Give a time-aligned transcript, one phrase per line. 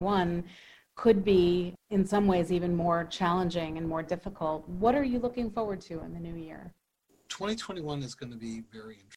[0.00, 0.42] one
[0.96, 4.66] could be in some ways even more challenging and more difficult.
[4.66, 6.72] What are you looking forward to in the new year?
[7.28, 9.16] 2021 is going to be very interesting.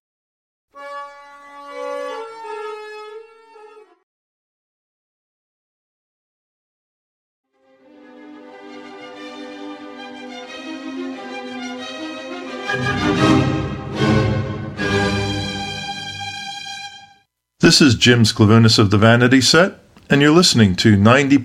[17.62, 21.38] This is Jim Sclavunis of the Vanity Set, and you're listening to 90.7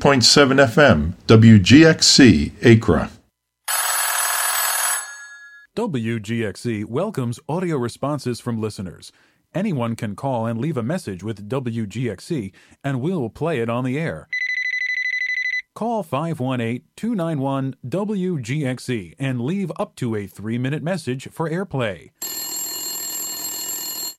[0.66, 3.10] FM, WGXC, Acra.
[5.76, 9.12] WGXC welcomes audio responses from listeners.
[9.54, 12.52] Anyone can call and leave a message with WGXC,
[12.82, 14.28] and we'll play it on the air.
[15.74, 22.10] Call 518 291 WGXC and leave up to a three minute message for airplay.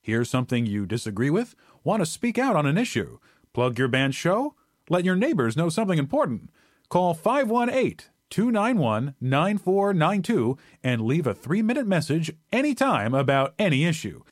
[0.02, 1.54] Hear something you disagree with?
[1.84, 3.18] Want to speak out on an issue?
[3.52, 4.54] Plug your band's show?
[4.88, 6.50] Let your neighbors know something important.
[6.88, 14.22] Call 518 291 9492 and leave a three minute message anytime about any issue.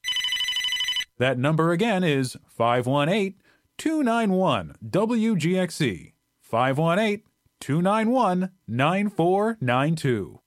[1.19, 3.35] That number again is 518
[3.77, 6.13] 291 WGXC.
[6.41, 7.23] 518
[7.61, 10.41] 291 9492.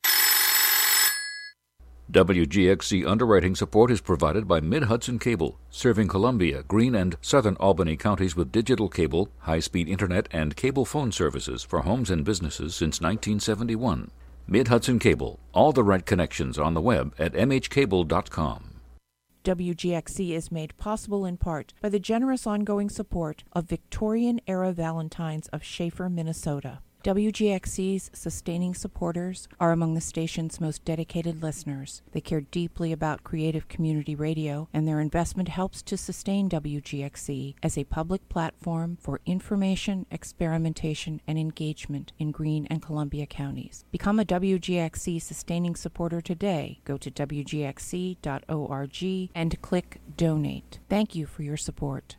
[2.12, 7.95] WGXC underwriting support is provided by Mid Hudson Cable, serving Columbia, Greene, and southern Albany
[7.95, 12.76] counties with digital cable, high speed internet, and cable phone services for homes and businesses
[12.76, 14.12] since 1971.
[14.45, 18.81] Mid Hudson Cable, all the right connections on the web at mhcable.com.
[19.46, 25.48] WGXC is made possible in part by the generous ongoing support of Victorian era Valentines
[25.53, 26.80] of Shafer, Minnesota.
[27.03, 32.03] WGXC's sustaining supporters are among the station's most dedicated listeners.
[32.11, 37.75] They care deeply about creative community radio, and their investment helps to sustain WGXC as
[37.75, 43.83] a public platform for information, experimentation, and engagement in Greene and Columbia counties.
[43.91, 46.81] Become a WGXC sustaining supporter today.
[46.85, 48.22] Go to WGXC.org
[49.34, 50.79] and click Donate.
[50.88, 52.17] Thank you for your support.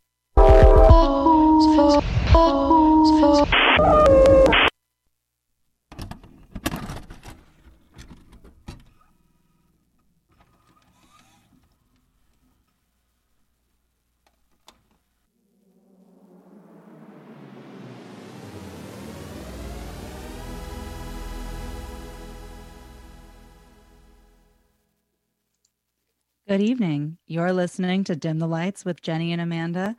[26.53, 27.17] Good evening.
[27.27, 29.97] You're listening to Dim the Lights with Jenny and Amanda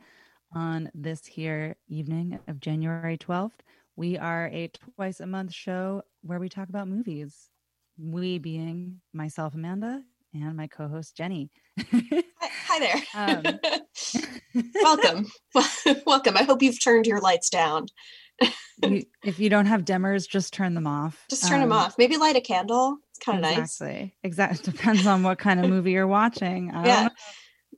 [0.54, 3.58] on this here evening of January 12th.
[3.96, 7.50] We are a twice a month show where we talk about movies.
[7.98, 11.50] We being myself, Amanda, and my co host, Jenny.
[11.90, 13.02] hi, hi there.
[13.16, 13.58] Um,
[14.80, 15.26] Welcome.
[16.06, 16.36] Welcome.
[16.36, 17.88] I hope you've turned your lights down.
[18.80, 21.24] you, if you don't have dimmers, just turn them off.
[21.28, 21.98] Just turn um, them off.
[21.98, 22.98] Maybe light a candle.
[23.14, 23.86] It's kind of exactly.
[23.86, 24.12] nice.
[24.22, 24.62] Exactly.
[24.64, 24.72] Exactly.
[24.72, 26.70] Depends on what kind of movie you're watching.
[26.84, 27.08] Yeah.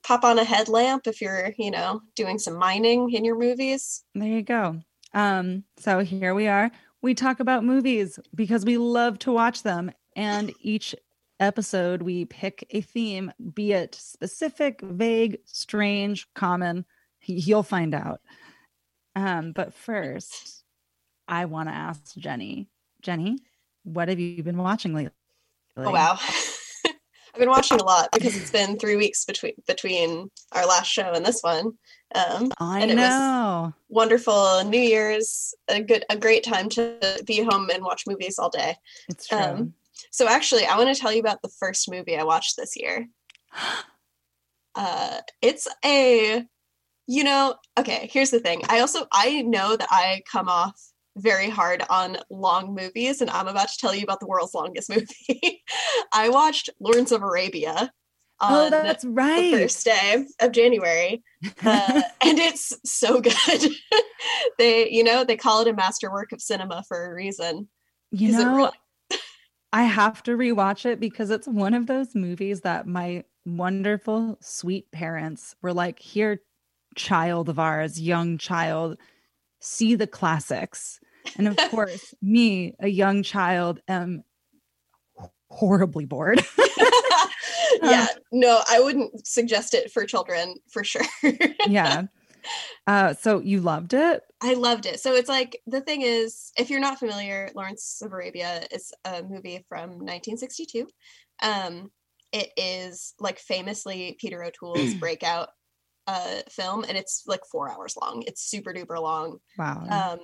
[0.03, 4.03] Pop on a headlamp if you're, you know, doing some mining in your movies.
[4.15, 4.81] There you go.
[5.13, 6.71] Um, so here we are.
[7.01, 9.91] We talk about movies because we love to watch them.
[10.15, 10.95] And each
[11.39, 16.85] episode, we pick a theme, be it specific, vague, strange, common.
[17.25, 18.21] You'll find out.
[19.15, 20.63] Um, but first,
[21.27, 22.69] I want to ask Jenny.
[23.01, 23.39] Jenny,
[23.83, 25.11] what have you been watching lately?
[25.77, 26.17] Oh wow.
[27.37, 31.11] I've been watching a lot because it's been three weeks between between our last show
[31.13, 31.73] and this one.
[32.15, 33.65] Um, I and it know.
[33.65, 34.63] was wonderful.
[34.63, 38.75] New Year's, a good, a great time to be home and watch movies all day.
[39.07, 39.37] It's true.
[39.37, 39.73] Um,
[40.09, 43.07] so actually, I want to tell you about the first movie I watched this year.
[44.75, 46.43] uh, it's a,
[47.07, 48.09] you know, okay.
[48.11, 48.61] Here's the thing.
[48.69, 50.81] I also I know that I come off
[51.17, 54.89] very hard on long movies, and I'm about to tell you about the world's longest
[54.89, 55.63] movie.
[56.13, 57.91] I watched Lawrence of Arabia.
[58.39, 59.51] oh, that's right.
[59.51, 61.23] The first day of January,
[61.65, 63.71] uh, and it's so good.
[64.57, 67.67] they, you know, they call it a masterwork of cinema for a reason.
[68.11, 69.19] You know, really-
[69.73, 74.91] I have to rewatch it because it's one of those movies that my wonderful, sweet
[74.91, 76.41] parents were like, "Here,
[76.95, 78.97] child of ours, young child."
[79.59, 80.99] see the classics
[81.37, 84.23] and of course, me, a young child, am
[85.49, 86.43] horribly bored.
[87.81, 91.05] yeah, no, I wouldn't suggest it for children for sure.
[91.67, 92.03] yeah.
[92.85, 94.23] Uh, so you loved it?
[94.41, 94.99] I loved it.
[94.99, 99.23] So it's like the thing is, if you're not familiar, Lawrence of Arabia is a
[99.23, 100.87] movie from 1962.
[101.43, 101.91] Um,
[102.31, 105.49] it is like famously Peter O'Toole's breakout
[106.07, 108.23] uh, film, and it's like four hours long.
[108.27, 109.39] It's super duper long.
[109.57, 109.85] Wow.
[109.89, 110.19] Um,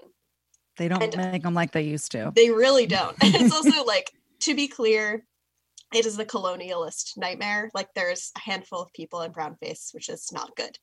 [0.78, 2.32] they don't and- make them like they used to.
[2.36, 3.16] they really don't.
[3.24, 4.12] And it's also like
[4.42, 5.26] to be clear,
[5.94, 7.70] it is the colonialist nightmare.
[7.74, 10.78] Like there's a handful of people in brown face, which is not good.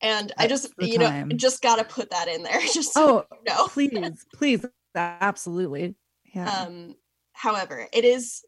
[0.00, 2.60] And I just, you know, just gotta put that in there.
[2.72, 4.64] Just so Oh, no, please, please,
[4.94, 5.96] absolutely.
[6.32, 6.48] Yeah.
[6.48, 6.94] Um,
[7.32, 8.44] however, it is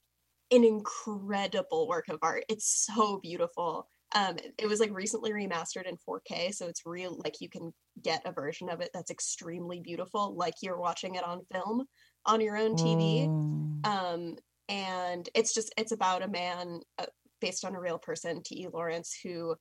[0.52, 2.44] an incredible work of art.
[2.48, 3.88] It's so beautiful.
[4.12, 7.16] Um, it was like recently remastered in 4K, so it's real.
[7.22, 7.72] Like you can
[8.02, 11.84] get a version of it that's extremely beautiful, like you're watching it on film
[12.26, 13.26] on your own TV.
[13.84, 13.90] Oh.
[13.90, 14.36] Um,
[14.68, 17.06] and it's just it's about a man uh,
[17.40, 18.68] based on a real person, T.E.
[18.72, 19.54] Lawrence, who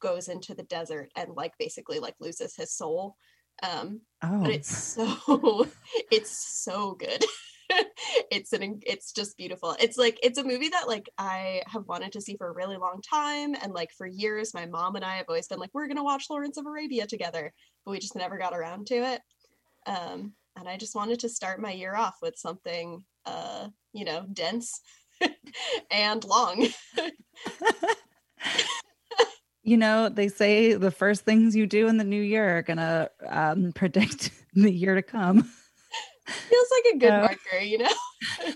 [0.00, 3.16] goes into the desert and like basically like loses his soul.
[3.62, 4.42] Um, oh.
[4.42, 5.66] but it's so
[6.10, 7.24] it's so good
[8.30, 9.76] it's an it's just beautiful.
[9.80, 12.76] It's like it's a movie that like i have wanted to see for a really
[12.76, 15.88] long time and like for years my mom and i have always been like we're
[15.88, 17.52] gonna watch lawrence of arabia together
[17.84, 19.20] but we just never got around to it.
[19.86, 24.26] Um and i just wanted to start my year off with something uh you know
[24.32, 24.80] dense
[25.90, 26.68] and long.
[29.66, 33.10] You know, they say the first things you do in the new year are gonna
[33.26, 35.50] um, predict the year to come.
[36.28, 37.20] Feels like a good Oh.
[37.20, 37.90] marker you know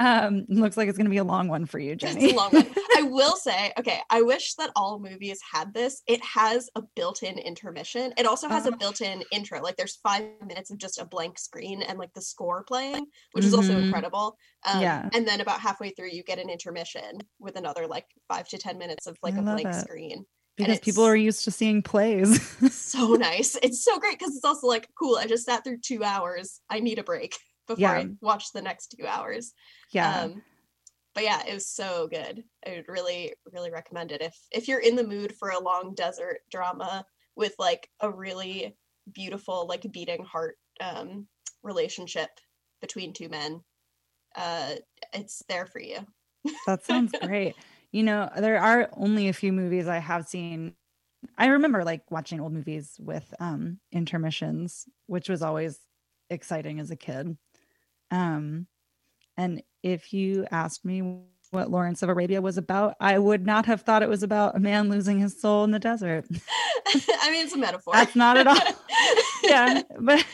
[0.00, 2.24] Um, looks like it's gonna be a long one for you, Jenny.
[2.24, 2.66] It's a long one.
[2.96, 6.02] I will say, okay, I wish that all movies had this.
[6.06, 8.14] It has a built-in intermission.
[8.16, 8.76] It also has a Oh.
[8.76, 9.60] built-in intro.
[9.60, 13.44] Like there's five minutes of just a blank screen and like the score playing, which
[13.44, 13.84] is also Mhm.
[13.84, 14.36] incredible.
[14.64, 15.08] Um, Yeah.
[15.12, 18.78] And then about halfway through, you get an intermission with another like five to ten
[18.78, 19.74] minutes of like I a blank it.
[19.74, 20.24] screen.
[20.60, 22.56] Because people are used to seeing plays.
[22.90, 23.56] So nice.
[23.62, 25.16] It's so great because it's also like cool.
[25.16, 26.60] I just sat through two hours.
[26.68, 27.36] I need a break
[27.68, 29.52] before I watch the next two hours.
[29.92, 30.22] yeah.
[30.22, 30.42] Um,
[31.14, 32.44] but yeah, it was so good.
[32.66, 35.94] I would really, really recommend it if if you're in the mood for a long
[35.94, 37.04] desert drama
[37.36, 38.76] with like a really
[39.12, 41.26] beautiful, like beating heart um,
[41.62, 42.30] relationship
[42.80, 43.60] between two men.
[44.36, 44.74] Uh,
[45.12, 45.98] it's there for you.
[46.66, 47.54] That sounds great.
[47.92, 50.74] You know, there are only a few movies I have seen.
[51.36, 55.78] I remember like watching old movies with um intermissions, which was always
[56.28, 57.36] exciting as a kid.
[58.10, 58.66] Um
[59.36, 63.82] and if you asked me what Lawrence of Arabia was about, I would not have
[63.82, 66.26] thought it was about a man losing his soul in the desert.
[66.86, 67.92] I mean, it's a metaphor.
[67.94, 68.56] That's not at all.
[69.42, 70.24] yeah, but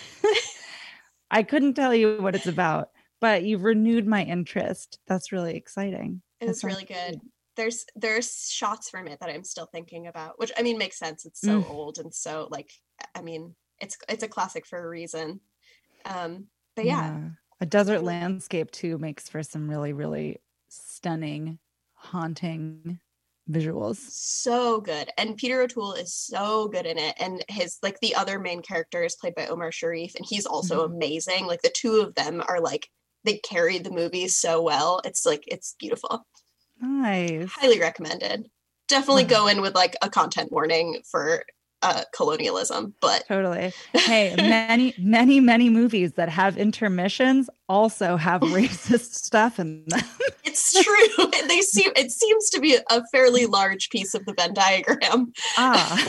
[1.31, 4.99] I couldn't tell you what it's about, but you've renewed my interest.
[5.07, 6.23] That's really exciting.
[6.41, 7.21] it was sounds really good.
[7.57, 11.25] There's there's shots from it that I'm still thinking about, which I mean makes sense.
[11.27, 11.67] It's so Mm.
[11.67, 12.71] old and so like
[13.15, 15.41] I mean it's it's a classic for a reason.
[16.07, 17.19] Um, but yeah,
[17.61, 20.39] A desert landscape too makes for some really, really
[20.69, 21.59] stunning,
[21.95, 23.01] haunting
[23.49, 24.09] visuals.
[24.09, 28.39] so good and peter o'toole is so good in it and his like the other
[28.39, 30.85] main character is played by omar sharif and he's also Mm-hmm.
[30.85, 32.89] amazing like the two of them are like
[33.25, 36.25] they carried the movie so well it's like it's beautiful
[36.81, 37.49] Nice.
[37.51, 38.49] highly recommended
[38.89, 41.43] definitely go in with like a content warning for
[41.83, 43.73] uh colonialism but Totally.
[43.95, 50.01] Hey, many, many, many movies that have intermissions also have racist stuff in them.
[50.45, 54.55] it's true they seem it seems to be a fairly large piece of the venn
[54.55, 56.07] diagram ah,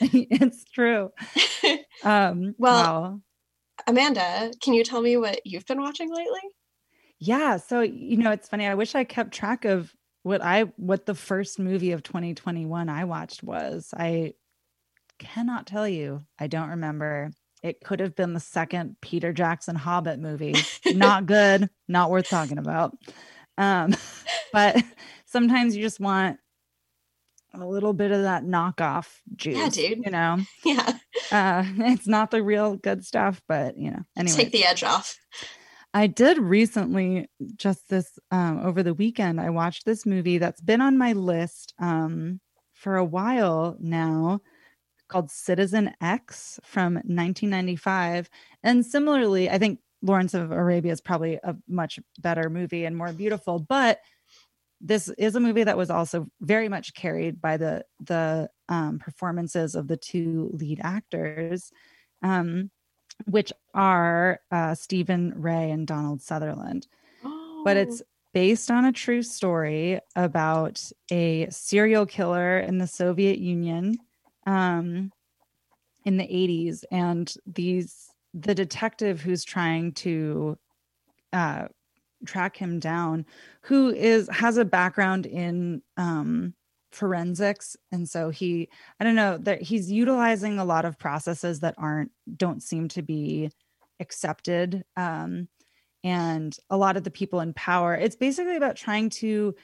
[0.00, 1.10] it's true.
[2.04, 3.20] Um, Well, wow.
[3.86, 6.40] amanda can you tell me what you've been watching lately
[7.18, 7.56] Yeah.
[7.58, 8.66] So, you know, it's funny.
[8.66, 13.04] I wish I kept track of what I what the first movie of 2021 I
[13.04, 13.92] watched was.
[13.96, 14.34] I
[15.18, 16.22] cannot tell you.
[16.38, 17.30] I don't remember.
[17.62, 20.54] It could have been the second Peter Jackson Hobbit movie.
[20.86, 22.96] not good, not worth talking about.
[23.58, 23.94] Um,
[24.52, 24.82] but
[25.26, 26.38] sometimes you just want
[27.52, 29.74] a little bit of that knockoff juice.
[29.74, 30.04] dude.
[30.04, 30.94] You know, yeah
[31.30, 34.36] uh, it's not the real good stuff, but you know, anyway.
[34.36, 35.16] take the edge off
[35.92, 40.80] I did recently, just this um, over the weekend, I watched this movie that's been
[40.80, 42.40] on my list um,
[42.74, 44.40] for a while now
[45.08, 48.30] called Citizen X from 1995.
[48.62, 53.12] And similarly, I think Lawrence of Arabia is probably a much better movie and more
[53.12, 53.98] beautiful, but
[54.80, 59.74] this is a movie that was also very much carried by the the um, performances
[59.74, 61.70] of the two lead actors.
[62.22, 62.70] Um,
[63.26, 66.86] which are uh, Stephen Rea and Donald Sutherland.
[67.64, 73.98] But it's based on a true story about a serial killer in the Soviet Union
[74.46, 75.12] um,
[76.04, 76.84] in the 80s.
[76.90, 80.58] And these, the detective who's trying to
[81.32, 81.66] uh,
[82.24, 83.26] track him down,
[83.62, 86.54] who is, has a background in, um,
[86.92, 88.68] forensics and so he
[88.98, 93.02] i don't know that he's utilizing a lot of processes that aren't don't seem to
[93.02, 93.50] be
[94.00, 95.48] accepted um
[96.02, 99.54] and a lot of the people in power it's basically about trying to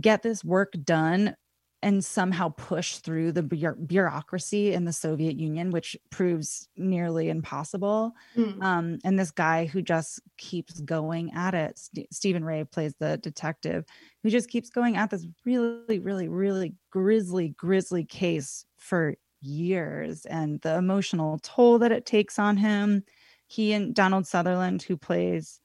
[0.00, 1.34] get this work done
[1.84, 8.14] and somehow push through the bureaucracy in the Soviet Union, which proves nearly impossible.
[8.34, 8.62] Mm.
[8.62, 13.18] Um, and this guy who just keeps going at it, St- Stephen Rea plays the
[13.18, 13.84] detective,
[14.22, 20.62] who just keeps going at this really, really, really grisly, grisly case for years, and
[20.62, 23.04] the emotional toll that it takes on him.
[23.46, 25.60] He and Donald Sutherland, who plays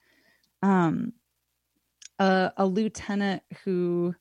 [0.62, 1.14] um,
[2.20, 4.16] a, a lieutenant who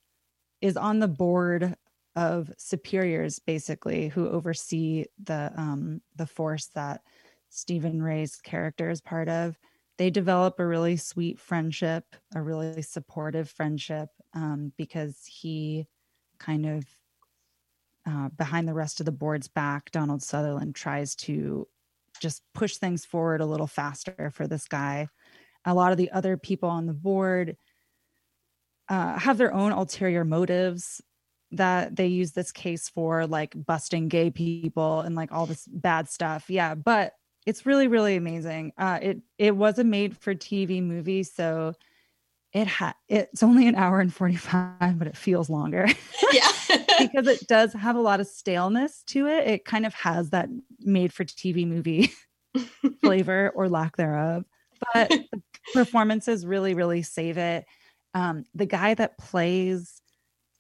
[0.60, 1.74] is on the board
[2.18, 7.00] of superiors basically who oversee the um the force that
[7.48, 9.56] Stephen Rea's character is part of.
[9.98, 15.86] They develop a really sweet friendship, a really supportive friendship, um, because he
[16.38, 16.84] kind of
[18.04, 21.68] uh, behind the rest of the board's back, Donald Sutherland tries to
[22.20, 25.08] just push things forward a little faster for this guy.
[25.64, 27.56] A lot of the other people on the board
[28.88, 31.00] uh, have their own ulterior motives
[31.52, 36.08] that they use this case for, like busting gay people and like all this bad
[36.08, 36.48] stuff.
[36.48, 37.14] Yeah, but
[37.46, 38.72] it's really really amazing.
[38.76, 41.74] Uh, it it was a made for TV movie, so
[42.52, 45.86] it had it's only an hour and 45 but it feels longer
[46.32, 46.50] yeah.
[46.98, 50.48] because it does have a lot of staleness to it it kind of has that
[50.80, 52.12] made for tv movie
[53.00, 54.44] flavor or lack thereof
[54.94, 55.42] but the
[55.74, 57.66] performances really really save it
[58.14, 59.97] um, the guy that plays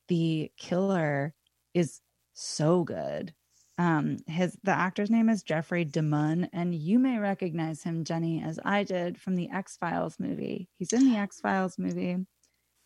[0.08, 1.34] the killer
[1.74, 2.00] is
[2.34, 3.32] so good
[3.78, 8.58] um his the actor's name is jeffrey demunn and you may recognize him jenny as
[8.64, 12.16] i did from the x-files movie he's in the x-files movie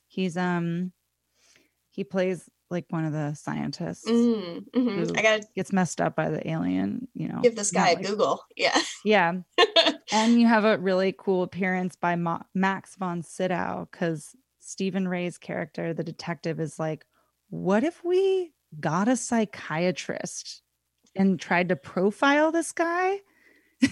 [0.08, 0.92] he's um
[1.90, 4.94] he plays like one of the scientists Mm, mhm.
[5.10, 7.94] Who- I gotta gets messed up by the alien you know give this guy a
[7.96, 8.42] like- Google.
[8.56, 8.78] Yeah.
[9.04, 9.32] yeah
[10.12, 15.38] and you have a really cool appearance by Ma- Max von Sydow because Stephen Rea's
[15.38, 17.04] character, the detective, is like,
[17.52, 20.62] "What if we got a psychiatrist
[21.14, 23.20] and tried to profile this guy?"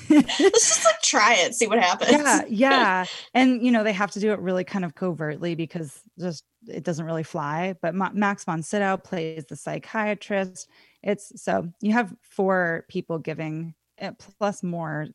[0.08, 2.10] Let's just like try it, see what happens.
[2.10, 6.00] yeah, yeah, and you know they have to do it really kind of covertly because
[6.18, 7.74] just it doesn't really fly.
[7.82, 10.68] But Ma- Max von Sydow plays the psychiatrist.
[11.02, 15.08] It's so you have four people giving eh, plus more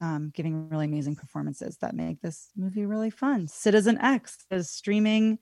[0.00, 3.46] um, giving really amazing performances that make this movie really fun.
[3.46, 5.38] Citizen X is streaming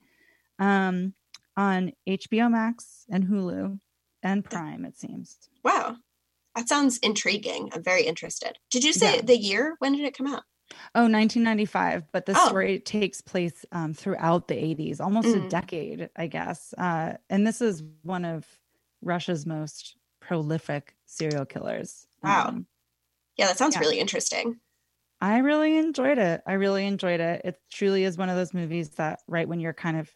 [0.59, 1.13] um,
[1.57, 3.79] on HBO Max and Hulu
[4.23, 4.85] and Prime.
[4.85, 5.49] It seems.
[5.63, 5.97] Wow.
[6.55, 7.71] That sounds intriguing.
[7.73, 8.59] I'm very interested.
[8.71, 9.21] Did you say Yeah.
[9.21, 9.75] the year?
[9.79, 10.43] When did it come out?
[10.95, 12.53] Oh, 1995, but the Oh.
[12.53, 15.41] story takes place um, throughout the 80s, almost a Mm.
[15.41, 16.73] decade, I guess.
[16.77, 18.59] Uh, and this is one of
[19.01, 22.07] Russia's most prolific serial killers.
[22.21, 22.49] Wow.
[22.49, 22.67] Um,
[23.37, 23.81] Yeah, that sounds Yeah.
[23.81, 24.61] really interesting.
[25.19, 26.41] I really enjoyed it.
[26.45, 27.41] I really enjoyed it.
[27.43, 30.15] It truly is one of those movies that right when you're kind of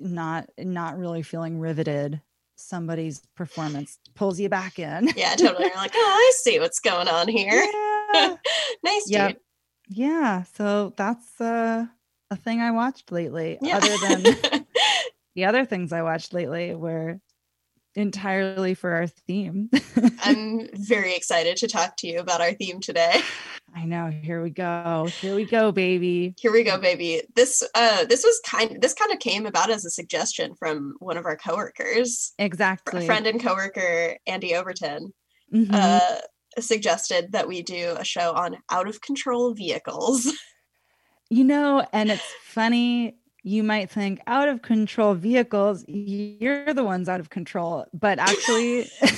[0.00, 2.20] not not really feeling riveted,
[2.56, 5.08] somebody's performance pulls you back in.
[5.16, 5.66] Yeah, totally.
[5.66, 7.52] You're like, oh, I see what's going on here.
[8.14, 8.36] Yeah.
[8.84, 9.28] nice, Yep.
[9.32, 9.40] dude.
[9.88, 10.42] yeah.
[10.54, 11.86] So that's uh,
[12.30, 13.58] a thing I watched lately.
[13.60, 13.76] Yeah.
[13.78, 14.66] Other than
[15.34, 17.20] the other things I watched lately were
[17.94, 19.70] entirely for our theme.
[20.22, 23.20] I'm very excited to talk to you about our theme today.
[23.78, 24.10] I know.
[24.10, 25.08] Here we go.
[25.20, 26.34] Here we go, baby.
[26.40, 27.22] Here we go, baby.
[27.36, 31.16] This uh this was kind this kind of came about as a suggestion from one
[31.16, 32.32] of our coworkers.
[32.40, 33.06] A Exactly.
[33.06, 35.12] friend and coworker Andy Overton
[35.54, 35.68] Mhm.
[35.72, 36.18] uh
[36.60, 40.32] suggested that we do a show on out of control vehicles.
[41.30, 43.18] You know, and it's funny.
[43.42, 47.84] You might think out of control vehicles, you're the ones out of control.
[47.92, 48.90] But actually,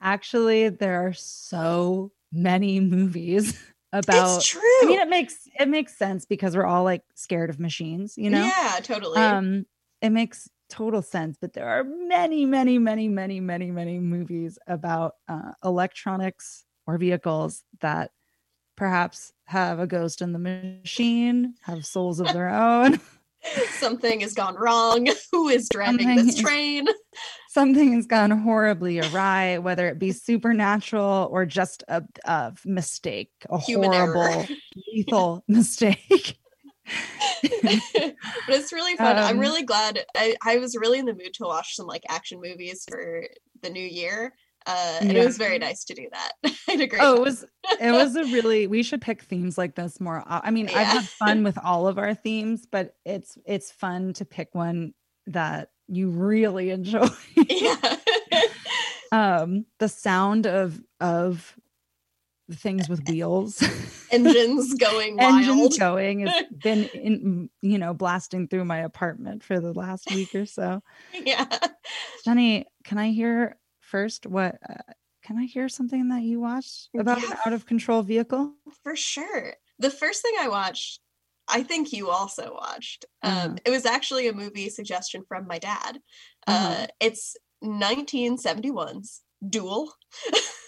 [0.00, 3.58] actually, there are so many movies
[3.92, 4.36] about.
[4.38, 4.60] it's true.
[4.82, 8.30] I mean, it makes it makes sense because we're all like scared of machines, you
[8.30, 8.44] know?
[8.44, 9.20] Yeah, totally.
[9.20, 9.66] Um,
[10.02, 15.12] it makes total sense, but there are many, many, many, many, many, many movies about
[15.28, 18.10] uh, electronics or vehicles that
[18.76, 22.98] perhaps have a ghost in the machine, have souls of their own.
[23.78, 25.06] Something has gone wrong.
[25.32, 26.86] Who is driving Something this is- train?
[27.54, 33.60] Something has gone horribly awry, whether it be supernatural or just a, a mistake, a
[33.60, 34.48] Human horrible,
[34.92, 36.36] lethal mistake.
[36.84, 37.72] but
[38.48, 39.16] it's really fun.
[39.18, 40.04] I'm Um, really glad.
[40.16, 43.24] I, I was really in the mood to watch some like action movies for
[43.62, 44.34] the new year.
[44.66, 45.22] Uh, and Yeah.
[45.22, 46.32] it was very nice to do that.
[46.44, 47.44] I had a great oh it was
[47.80, 51.04] it was a really we should pick themes like this more I mean i've had
[51.04, 54.94] fun with all of our themes but it's it's fun to pick one
[55.26, 57.08] that you really enjoy.
[57.36, 57.96] yeah.
[59.12, 61.54] um, the sound of of
[62.52, 63.62] things with wheels,
[64.10, 65.34] Engines going wild.
[65.44, 70.34] engines going has been in you know blasting through my apartment for the last week
[70.34, 70.82] or so.
[71.12, 71.46] yeah.
[72.24, 74.56] Jenny, can I hear first what?
[74.68, 74.74] Uh,
[75.24, 77.30] can I hear something that you watched about Yeah.
[77.32, 78.52] an out of control vehicle?
[78.82, 79.54] For sure.
[79.78, 81.00] The first thing I watched,
[81.54, 83.06] I think you also watched.
[83.22, 83.54] Um, Uh-huh.
[83.64, 86.00] It was actually a movie suggestion from my dad.
[86.46, 86.82] Uh-huh.
[86.82, 89.92] Uh, it's 1971's Duel.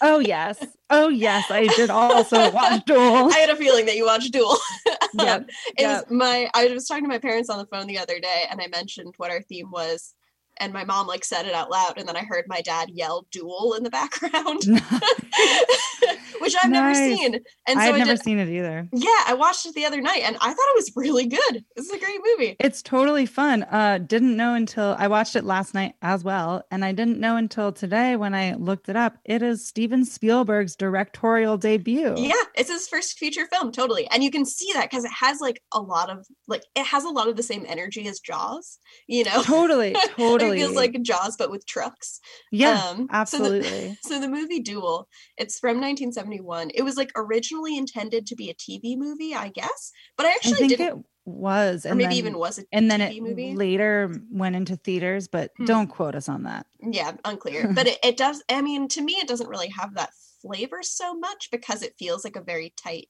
[0.01, 3.31] Oh yes, oh yes, I did also watch Duel.
[3.33, 4.57] I had a feeling that you watched Duel.
[5.13, 6.03] Yep, it yep.
[6.09, 6.49] was my.
[6.53, 9.13] I was talking to my parents on the phone the other day, and I mentioned
[9.17, 10.13] what our theme was,
[10.59, 13.27] and my mom like said it out loud, and then I heard my dad yell
[13.31, 14.61] "Duel" in the background,
[16.39, 17.35] which I've never seen.
[17.67, 18.23] And so I've never did.
[18.23, 18.87] seen it either.
[18.93, 21.65] Yeah, I watched it the other night, and I thought it was really good.
[21.75, 22.55] This is a great movie.
[22.59, 23.63] It's totally fun.
[23.63, 27.37] Uh didn't know until I watched it last night as well and I didn't know
[27.37, 29.17] until today when I looked it up.
[29.25, 32.15] It is Steven Spielberg's directorial debut.
[32.17, 34.07] Yeah, it's his first feature film, totally.
[34.11, 37.03] And you can see that because it has like a lot of like it has
[37.03, 39.41] a lot of the same energy as Jaws, you know.
[39.43, 40.46] Totally, totally.
[40.51, 42.19] It feels like Jaws but with trucks.
[42.51, 43.97] yeah, um, so the- absolutely.
[44.03, 46.71] So the movie Duel, it's from 1971.
[46.73, 50.33] It was like originally intended to be a TV movie, I guess, but I I
[50.35, 53.21] actually think didn't it was or and maybe then, even was a and then it
[53.21, 53.53] movie.
[53.53, 55.65] later went into theaters, but Hmm.
[55.65, 56.65] don't quote us on that.
[56.81, 60.11] yeah unclear but it, it does i mean to me it doesn't really have that
[60.41, 63.09] flavor so much because it feels like a very tight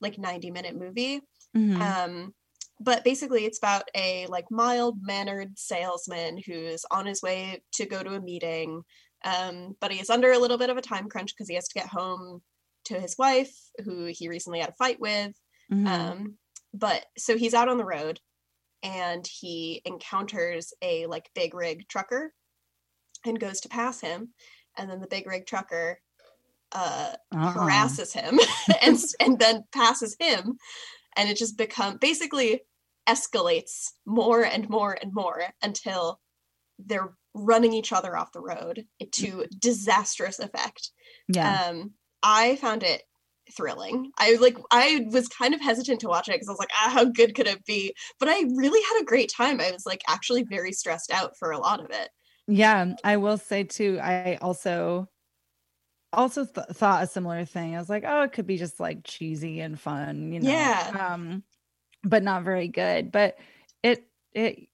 [0.00, 1.22] like 90 minute movie
[1.56, 1.80] Mhm.
[1.80, 2.34] um
[2.80, 8.02] but basically it's about a like mild mannered salesman who's on his way to go
[8.02, 8.82] to a meeting
[9.24, 11.68] um but he is under a little bit of a time crunch because he has
[11.68, 12.42] to get home
[12.84, 13.52] to his wife
[13.84, 15.32] who he recently had a fight with
[15.72, 15.86] Mhm.
[15.88, 16.38] um
[16.74, 18.20] but so he's out on the road
[18.82, 22.32] and he encounters a like big rig trucker
[23.24, 24.28] and goes to pass him
[24.76, 25.98] and then the big rig trucker
[26.72, 27.52] uh Uh-uh.
[27.52, 28.38] harasses him
[28.82, 30.58] and and then passes him
[31.16, 32.62] and it just become basically
[33.08, 36.20] escalates more and more and more until
[36.78, 40.90] they're running each other off the road to disastrous effect.
[41.28, 41.68] Yeah.
[41.68, 43.02] um i found it
[43.56, 44.10] thrilling.
[44.18, 46.90] I like i was kind of hesitant to watch it because i was like ah,
[46.92, 47.94] how good could it be?
[48.18, 49.60] But i really had a great time.
[49.60, 52.08] I was like actually very stressed out for a lot of it.
[52.48, 53.98] Yeah, I will say too.
[54.02, 55.08] I also
[56.12, 57.74] also th- thought a similar thing.
[57.74, 60.50] I was like, oh, it could be just like cheesy and fun, you know.
[60.50, 61.08] Yeah.
[61.12, 61.42] Um,
[62.04, 63.12] but not very good.
[63.12, 63.38] But
[63.82, 64.68] it it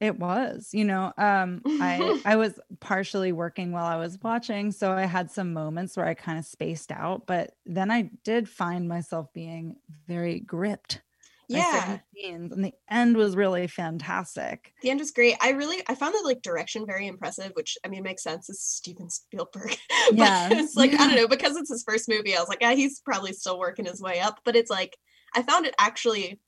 [0.00, 1.12] it was, you know.
[1.16, 5.96] Um, I I was partially working while I was watching, so I had some moments
[5.96, 7.26] where I kind of spaced out.
[7.26, 11.02] But then I did find myself being very gripped.
[11.48, 11.98] Yeah.
[12.14, 14.72] scenes, and the end was really fantastic.
[14.82, 15.36] the end was great.
[15.40, 18.48] I really i found the like direction very impressive which i mean makes sense.
[18.48, 19.76] It's steven spielberg.
[20.10, 20.48] But Yeah.
[20.52, 23.00] it's like i don't know because it's his first movie i was like ah, he's
[23.00, 24.38] probably still working his way up.
[24.44, 24.96] But it's like
[25.34, 26.40] i found it actually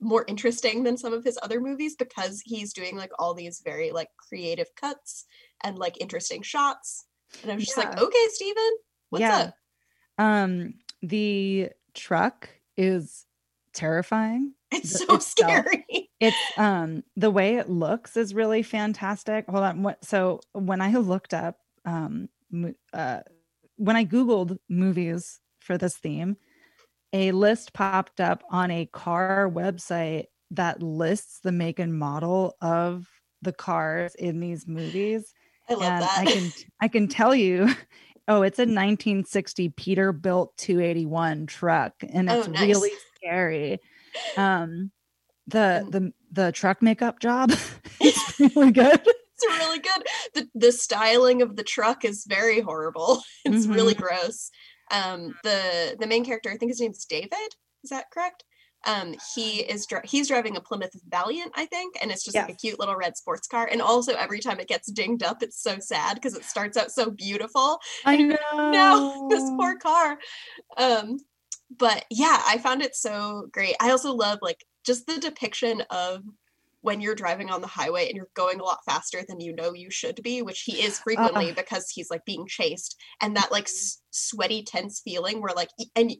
[0.00, 3.92] more interesting than some of his other movies because he's doing like all these very
[3.92, 5.24] like creative cuts
[5.64, 7.06] and like interesting shots.
[7.42, 8.70] And i was just like okay steven
[9.10, 9.36] what's Yeah.
[9.38, 9.54] up?
[10.18, 13.24] Um, the truck is
[13.76, 14.54] terrifying.
[14.72, 15.66] it's so itself.
[15.86, 19.46] scary It's um the way it looks is really fantastic.
[19.48, 19.82] Hold on.
[19.82, 22.28] What so when I looked up um
[22.92, 23.20] uh
[23.76, 26.36] when I googled movies for this theme,
[27.12, 33.08] a list popped up on a car website that lists the make and model of
[33.42, 35.34] the cars in these movies.
[35.68, 37.68] i love and that I can I can tell you,
[38.28, 42.68] oh, it's a 1960 Peterbilt 281 truck, and Oh, it's nice.
[42.68, 42.90] really
[43.26, 43.80] scary.
[44.36, 44.90] Um,
[45.46, 47.50] the Um, the the truck makeup job
[48.00, 48.16] is
[48.56, 49.00] really good.
[49.04, 50.02] it's really good.
[50.34, 53.22] The the styling of the truck is very horrible.
[53.44, 54.02] It's really Mm-hmm.
[54.02, 54.50] gross.
[54.90, 57.54] Um, the the main character, I think his name's David.
[57.84, 58.44] Is that correct?
[58.86, 62.54] Um, he is he's driving a Plymouth Valiant, I think, and it's just like a
[62.56, 63.68] cute little red sports car.
[63.70, 66.92] And also, every time it gets dinged up, it's so sad because it starts out
[66.92, 67.80] so beautiful.
[68.04, 68.36] I know.
[68.72, 70.18] No, this poor car.
[70.76, 71.18] Um,
[71.70, 73.76] but yeah, I found it so great.
[73.80, 76.22] I also love like just the depiction of
[76.82, 79.72] when you're driving on the highway and you're going a lot faster than you know
[79.74, 83.64] you should be, which he is frequently because he's like being chased, and that like
[83.64, 86.12] s- sweaty, tense feeling where like, and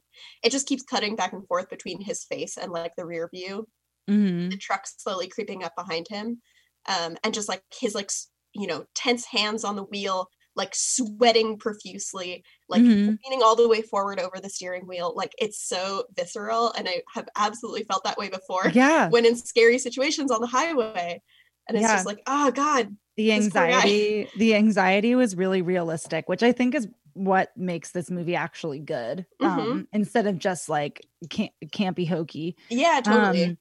[0.43, 3.69] it just keeps cutting back and forth between his face and like the rear view,
[4.09, 4.51] Mhm.
[4.51, 6.41] the truck slowly creeping up behind him,
[6.89, 8.11] um, and just like his like
[8.55, 13.19] you know tense hands on the wheel, like sweating profusely, like Mhm.
[13.25, 15.13] leaning all the way forward over the steering wheel.
[15.15, 19.09] Like it's so visceral, and I have absolutely felt that way before Yeah.
[19.11, 21.23] when in scary situations on the highway.
[21.69, 21.95] And it's Yeah.
[21.95, 23.83] just like, oh God, the This poor guy.
[23.83, 28.79] anxiety the anxiety was really realistic which i think is what makes this movie actually
[28.79, 29.59] good Mm-hmm.
[29.59, 33.45] um instead of just like can't can't be hokey yeah, totally.
[33.47, 33.59] um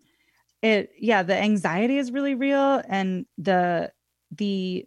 [0.61, 3.91] it yeah the anxiety is really real and the
[4.31, 4.85] the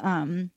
[0.00, 0.50] um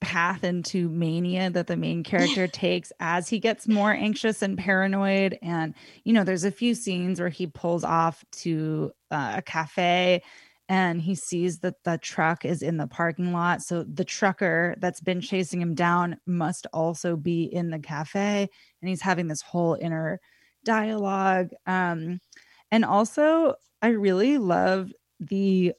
[0.00, 5.38] path into mania that the main character takes as he gets more anxious and paranoid.
[5.42, 5.74] And
[6.04, 10.22] you know there's a few scenes where he pulls off to uh, a cafe
[10.68, 13.62] and he sees that the truck is in the parking lot.
[13.62, 18.48] So the trucker that's been chasing him down must also be in the cafe.
[18.82, 20.20] And he's having this whole inner
[20.64, 21.50] dialogue.
[21.66, 22.20] Um
[22.70, 25.72] and also i really love the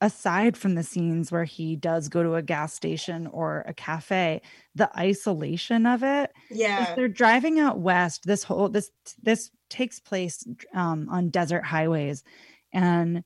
[0.00, 4.42] aside from the scenes where he does go to a gas station or a cafe
[4.74, 6.94] the isolation of it yeah.
[6.94, 8.90] they're driving out west this whole this
[9.22, 12.22] this takes place um on desert highways
[12.72, 13.24] and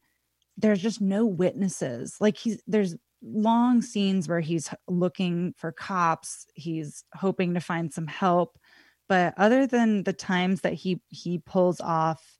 [0.61, 2.17] there's just no witnesses.
[2.21, 8.07] Like he's there's long scenes where he's looking for cops he's hoping to find some
[8.07, 8.59] help
[9.11, 12.39] but other than the times that he he pulls off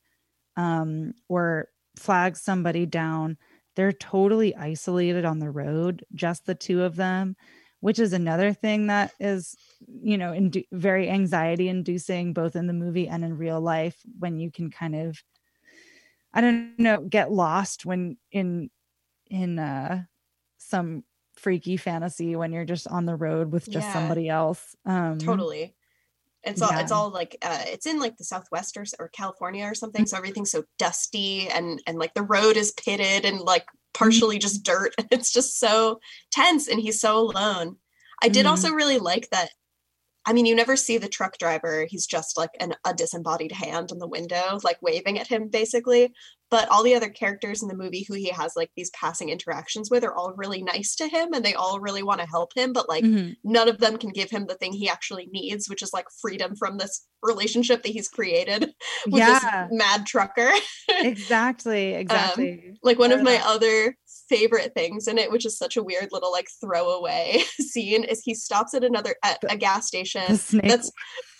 [0.57, 3.37] um or flags somebody down
[3.77, 7.37] they're totally isolated on the road just the two of them
[7.81, 9.57] which is another thing that is
[10.03, 14.39] you know indu- very anxiety inducing both in the movie and in real life when
[14.39, 15.23] you can kind of
[16.33, 18.71] i don't know get lost when in
[19.29, 20.05] in uh
[20.59, 21.05] some
[21.37, 23.91] freaky fantasy when you're just on the road with just Yeah.
[23.91, 25.77] somebody else um totally
[26.43, 29.75] it's all it's all like uh it's in like the southwest or, or california or
[29.75, 34.39] something so everything's so dusty and and like the road is pitted and like partially
[34.39, 36.01] just dirt it's just so
[36.31, 37.77] tense and he's so alone.
[38.23, 38.51] I did Mhm.
[38.51, 39.51] also really like that
[40.27, 43.91] i mean you never see the truck driver he's just like an, a disembodied hand
[43.91, 46.13] in the window like waving at him basically
[46.51, 49.91] but all the other characters in the movie who he has like these passing interactions
[49.91, 52.73] with are all really nice to him and they all really want to help him
[52.73, 53.37] but like Mhm.
[53.45, 56.57] none of them can give him the thing he actually needs, which is like freedom
[56.57, 58.63] from this relationship that he's created
[59.07, 60.51] with yeah this mad trucker.
[60.89, 63.97] exactly exactly like one of my other
[64.31, 68.35] favorite things in it, which is such a weird little like throwaway scene, is he
[68.35, 70.23] stops at another at a gas station.
[70.29, 70.91] the snake That's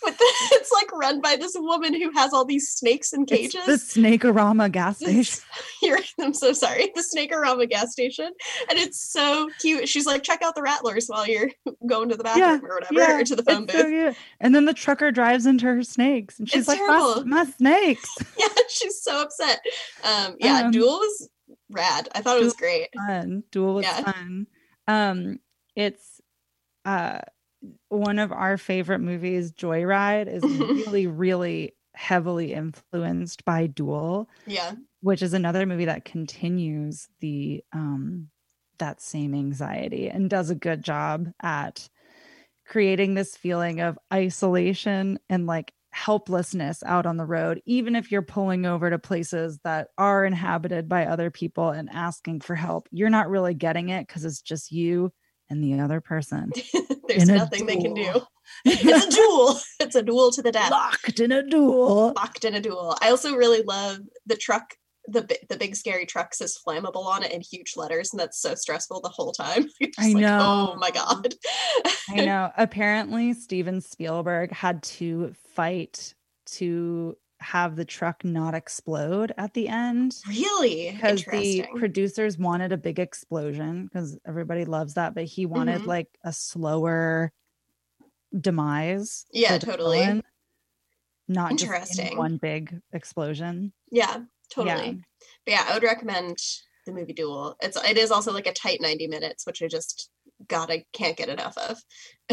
[0.03, 3.31] with the, it's like run by this woman who has all these snakes in it's
[3.53, 3.65] cages.
[3.65, 5.43] the snakeorama gas station
[5.81, 6.91] You're, I'm so sorry.
[6.93, 8.29] The Snakeorama gas station,
[8.69, 9.89] and it's so cute.
[9.89, 11.49] She's like, check out the rattlers while you're
[11.87, 13.75] going to the bathroom or whatever, or to the phone booth.
[13.75, 14.13] so.
[14.39, 18.07] And then the trucker drives into her snakes, and she's It's like, my, my snakes.
[18.37, 19.59] yeah, she's so upset.
[20.03, 21.29] Um, yeah, Um, Duel was
[21.71, 22.09] rad.
[22.13, 22.89] I thought it was great.
[22.95, 23.43] Fun.
[23.51, 24.01] Duel was Yeah.
[24.03, 24.47] fun.
[24.87, 25.39] Um,
[25.75, 26.21] it's
[26.85, 27.19] uh
[27.89, 30.43] one of our favorite movies, Joyride, is
[30.87, 38.29] really, really heavily influenced by Duel, Yeah, which is another movie that continues the um
[38.79, 41.87] that same anxiety and does a good job at
[42.65, 48.21] creating this feeling of isolation and like helplessness out on the road even if you're
[48.21, 53.09] pulling over to places that are inhabited by other people and asking for help you're
[53.09, 55.11] not really getting it because it's just you
[55.49, 56.51] and the other person
[57.07, 58.21] there's nothing they can do.
[58.65, 59.59] It's a duel.
[59.79, 60.71] It's a duel to the death.
[60.71, 62.97] locked in a duel Locked in a duel.
[63.01, 64.75] I also really love the truck.
[65.07, 68.53] The the big scary truck says flammable on it in huge letters, and that's so
[68.53, 69.67] stressful the whole time.
[69.97, 70.71] I like, oh know.
[70.73, 71.33] Oh my god.
[72.09, 72.51] I know.
[72.57, 76.13] Apparently, Steven Spielberg had to fight
[76.45, 82.77] to have the truck not explode at the end really because the producers wanted a
[82.77, 85.87] big explosion because everybody loves that, but he wanted Mhm.
[85.87, 87.31] like a slower
[88.37, 89.25] demise.
[89.31, 90.21] Yeah, totally.
[91.27, 92.17] Not just Interesting.
[92.17, 93.73] one big explosion.
[93.91, 94.21] yeah,
[94.53, 94.85] totally.
[94.85, 94.93] Yeah.
[95.45, 96.37] But yeah, I would recommend
[96.85, 97.55] the movie Duel.
[97.61, 100.09] It's it is also like a tight 90 minutes, which I just
[100.47, 101.77] gotta can't get enough of.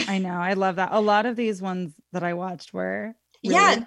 [0.09, 0.31] I know.
[0.31, 0.91] I love that.
[0.93, 3.85] A lot of these ones that I watched were Yeah,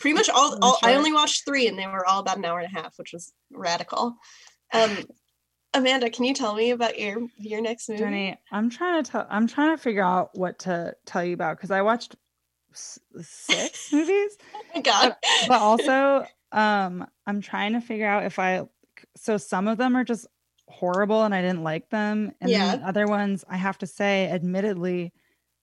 [0.00, 2.58] pretty much all, all I only watched three and they were all about an hour
[2.60, 4.16] and a half, which was radical.
[4.72, 4.98] Um
[5.72, 8.00] Amanda, can you tell me about your your next movie?
[8.00, 9.26] Jenny, I'm trying to tell.
[9.30, 12.16] I'm trying to figure out what to tell you about because I watched
[12.72, 14.36] s- six movies,
[14.74, 15.14] Oh god.
[15.46, 18.66] but also um, I'm trying to figure out if I.
[19.16, 20.26] So some of them are just
[20.70, 22.70] horrible and I didn't like them, and Yeah.
[22.72, 25.12] then the other ones I have to say, admittedly,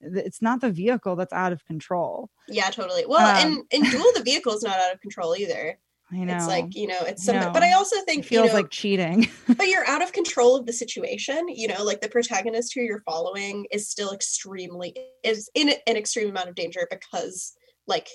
[0.02, 2.30] it's not the vehicle that's out of control.
[2.48, 3.06] yeah, totally.
[3.08, 5.80] Well, um, in in Duel the vehicle is not out of control either.
[6.12, 8.50] I know It's like, you know, it's something but I also it think you feels
[8.50, 9.28] know, like cheating.
[9.48, 13.02] but you're out of control of the situation you know like the protagonist who you're
[13.02, 14.94] following is still extremely
[15.24, 17.54] is in an extreme amount of danger because
[17.88, 18.08] like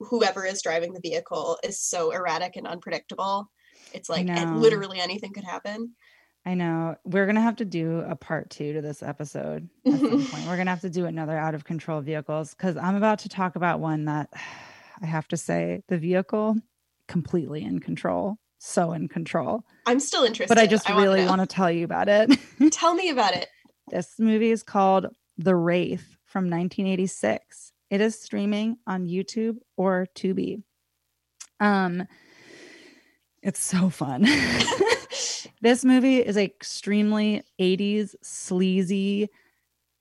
[0.00, 3.50] whoever is driving the vehicle is so erratic and unpredictable
[3.92, 5.94] it's like and literally anything could happen.
[6.46, 6.96] I know.
[7.04, 10.46] We're gonna have to do a part two to this episode at some point.
[10.46, 13.56] We're gonna have to do another out of control vehicles because I'm about to talk
[13.56, 14.30] about one that
[15.02, 16.56] I have to say the vehicle
[17.08, 19.64] completely in control, so in control.
[19.86, 20.54] I'm still interested.
[20.54, 22.30] But I just wanna really want to tell you about it.
[22.72, 23.48] tell me about it.
[23.88, 25.06] this movie is called
[25.38, 27.72] The Wraith from 1986.
[27.90, 30.62] It is streaming on YouTube or Tubi.
[31.58, 32.06] Um,
[33.42, 34.26] it's so fun.
[35.60, 39.28] this movie is extremely 80s sleazy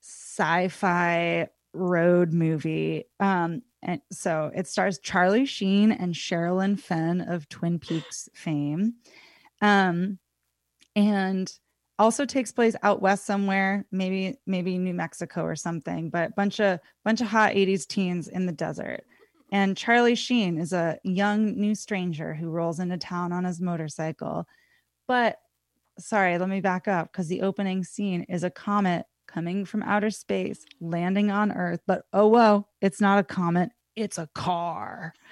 [0.02, 3.06] sci-fi road movie.
[3.19, 8.95] Um, and so it stars Charlie Sheen and Sherilyn Fenn of Twin Peaks fame.
[9.62, 10.19] Um,
[10.95, 11.52] and
[11.98, 16.80] also takes place out west somewhere, maybe maybe New Mexico or something, but bunch of
[17.04, 19.04] bunch of hot 80s teens in the desert.
[19.52, 24.48] And Charlie Sheen is a young new stranger who rolls into town on his motorcycle.
[25.10, 25.39] But
[25.98, 30.12] sorry, let me back up because the opening scene is a comet coming from outer
[30.12, 31.82] space, landing on Earth.
[31.88, 35.13] But oh, whoa, it's not a comet, it's a car.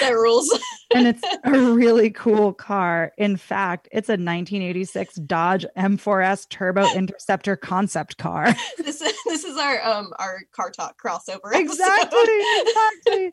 [0.00, 0.60] That rules.
[0.94, 3.12] and it's a really cool car.
[3.16, 8.54] In fact, it's a 1986 Dodge M4S Turbo Interceptor concept car.
[8.78, 11.54] this is this is our um our car talk crossover.
[11.54, 11.58] episode.
[11.58, 13.30] exactly, exactly.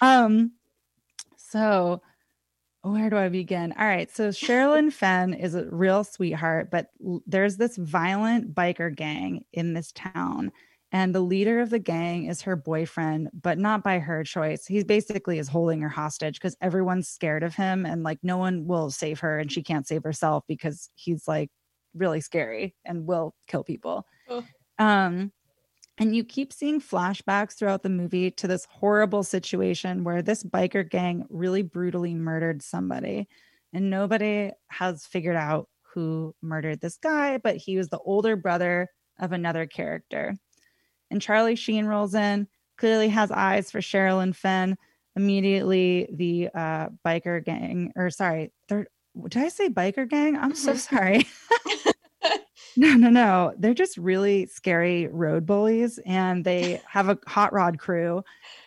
[0.00, 0.52] Um,
[1.36, 2.00] so
[2.84, 3.72] where do I begin?
[3.78, 8.94] All right, so Sherilyn Fenn is a real sweetheart, but l- there's this violent biker
[8.94, 10.52] gang in this town.
[10.92, 14.66] And the leader of the gang is her boyfriend, but not by her choice.
[14.66, 18.66] He basically is holding her hostage because everyone's scared of him and like no one
[18.66, 21.50] will save her and she can't save herself because he's like
[21.94, 24.06] really scary and will kill people.
[24.28, 24.44] Oh.
[24.78, 25.32] Um
[25.98, 30.88] and you keep seeing flashbacks throughout the movie to this horrible situation where this biker
[30.88, 33.28] gang really brutally murdered somebody.
[33.72, 38.88] And nobody has figured out who murdered this guy, but he was the older brother
[39.20, 40.34] of another character.
[41.10, 44.76] And Charlie Sheen rolls in, clearly has eyes for Sherilyn Fenn.
[45.14, 48.88] Immediately, the uh, biker gang, or sorry, third,
[49.28, 50.36] did I say biker gang?
[50.36, 51.24] I'm so sorry.
[52.76, 53.54] no, no, no.
[53.58, 58.22] They're just really scary road bullies, and they have a hot rod crew.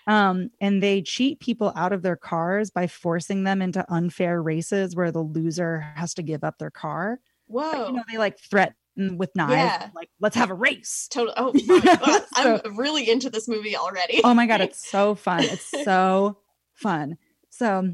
[0.07, 4.95] Um, and they cheat people out of their cars by forcing them into unfair races
[4.95, 7.19] where the loser has to give up their car.
[7.47, 7.71] Whoa.
[7.71, 8.75] But, you know, they like threaten
[9.17, 9.89] with knives, Yeah.
[9.93, 11.07] like, let's have a race.
[11.11, 11.33] Totally.
[11.37, 12.23] Oh my god.
[12.35, 14.21] So- I'm really into this movie already.
[14.23, 16.37] oh my god it's so fun it's so
[16.73, 17.17] fun
[17.49, 17.93] so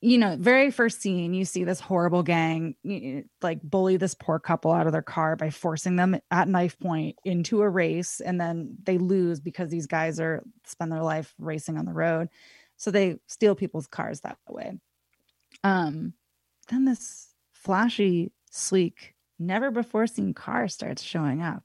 [0.00, 2.74] you know very first scene you see this horrible gang
[3.42, 7.16] like bully this poor couple out of their car by forcing them at knife point
[7.24, 11.76] into a race and then they lose because these guys are spend their life racing
[11.76, 12.28] on the road.
[12.76, 14.78] So they steal people's cars that way.
[15.64, 16.12] Um
[16.68, 21.64] then this flashy sleek never before seen car starts showing up.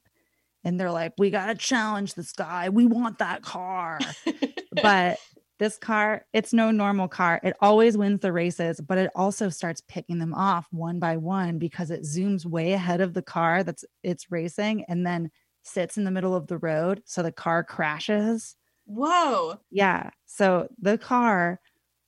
[0.64, 2.68] And they're like we got to challenge this guy.
[2.68, 4.00] We want that car.
[4.82, 5.18] But
[5.58, 9.82] this car it's no normal car it always wins the races but it also starts
[9.88, 13.84] picking them off one by one because it zooms way ahead of the car that's
[14.02, 15.30] it's racing and then
[15.62, 19.58] sits in the middle of the road so the car crashes Whoa.
[19.70, 21.60] yeah so the car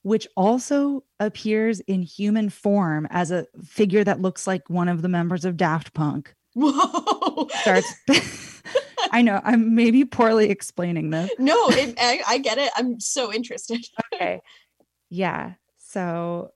[0.02, 5.08] which also appears in human form as a figure that looks like one of the
[5.08, 7.48] members of daft punk Whoa.
[7.60, 7.92] starts
[9.12, 9.40] i know.
[9.44, 11.30] I'm maybe poorly explaining this.
[11.38, 12.70] No, it, I, I get it.
[12.76, 13.84] I'm so interested.
[14.14, 14.40] okay.
[15.10, 15.54] Yeah.
[15.76, 16.52] So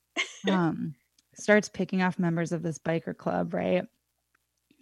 [0.49, 0.95] um
[1.35, 3.85] starts picking off members of this biker club right?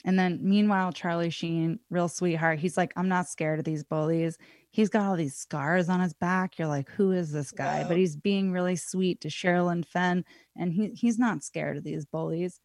[0.04, 4.38] And then meanwhile charlie sheen real sweetheart he's like i'm not scared of these bullies.
[4.70, 6.58] He's got all these scars on his back.
[6.58, 7.82] You're like who is this guy?
[7.82, 7.88] Wow.
[7.88, 10.24] but he's being really sweet to sherilyn fenn
[10.56, 12.60] and he, he's not scared of these bullies.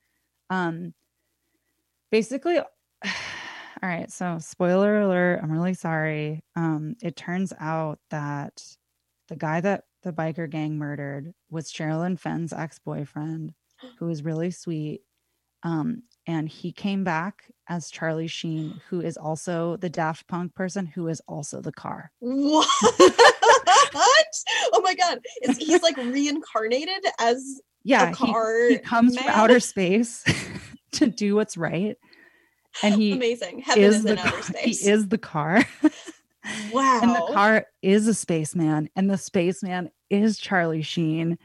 [0.50, 0.94] Um
[2.12, 2.60] basically
[3.84, 8.64] all right so spoiler alert i'm really sorry um it turns out that
[9.28, 13.54] the guy that the biker gang murdered was Sherilyn Fenn's ex-boyfriend,
[13.98, 15.02] who was really sweet.
[15.64, 20.86] Um, and he came back as Charlie Sheen, who is also the Daft Punk person,
[20.86, 22.12] who is also the car.
[23.94, 24.26] What?
[24.74, 25.20] oh my god.
[25.44, 30.24] Is he's like reincarnated as Yeah, a he, car he comes from outer space
[30.94, 31.96] to do what's right,
[32.82, 33.60] and he Amazing.
[33.60, 34.42] Heaven is is, the car.
[34.42, 34.86] space.
[34.86, 35.66] He is the car.
[36.72, 37.00] wow.
[37.04, 41.38] And the car is a spaceman, and the spaceman is Charlie Sheen.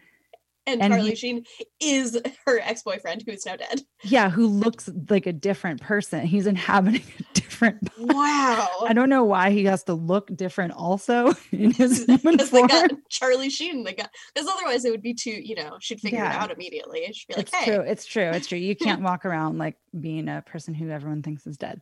[0.69, 1.45] And, And Charlie he- Sheen
[1.81, 3.81] is her ex-boyfriend who is now dead.
[4.05, 6.27] Yeah, who looks like a different person.
[6.27, 8.15] He's inhabiting a different body.
[8.15, 8.69] Wow.
[8.87, 12.67] I don't know why he has to look different also in his human Because they
[12.67, 16.23] got Charlie Sheen, they got because otherwise it would be too, you know, she'd figure
[16.23, 17.11] it out immediately.
[17.13, 17.81] She'd be like, it's hey, true.
[17.85, 18.31] It's true.
[18.31, 18.59] It's true.
[18.59, 21.81] You can't walk around like being a person who everyone thinks is dead.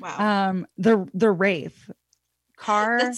[0.00, 0.48] wow.
[0.50, 1.90] Um, the the wraith
[2.56, 3.16] car that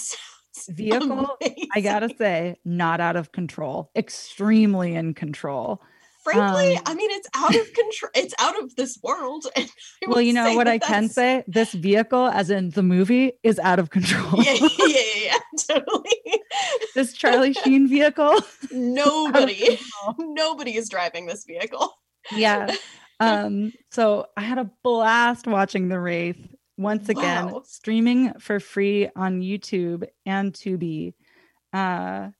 [0.66, 1.37] vehicle,
[1.75, 3.90] I gotta say, not out of control.
[3.97, 5.83] Extremely in control.
[6.25, 8.11] Frankly, um, I mean, it's out of control.
[8.14, 9.47] It's out of this world.
[10.07, 11.44] Well, you know what I can say?
[11.47, 14.42] This vehicle, as in the movie, is out of control.
[14.42, 16.11] Yeah, yeah, yeah, yeah, totally.
[16.94, 18.38] this Charlie Sheen vehicle.
[18.71, 19.79] Nobody,
[20.18, 21.92] nobody is driving this vehicle.
[22.35, 22.75] yeah.
[23.21, 26.38] Um, so I had a blast watching The Wraith
[26.79, 27.62] once again, Wow.
[27.67, 31.12] streaming for free on YouTube and Tubi.
[31.73, 32.31] Uh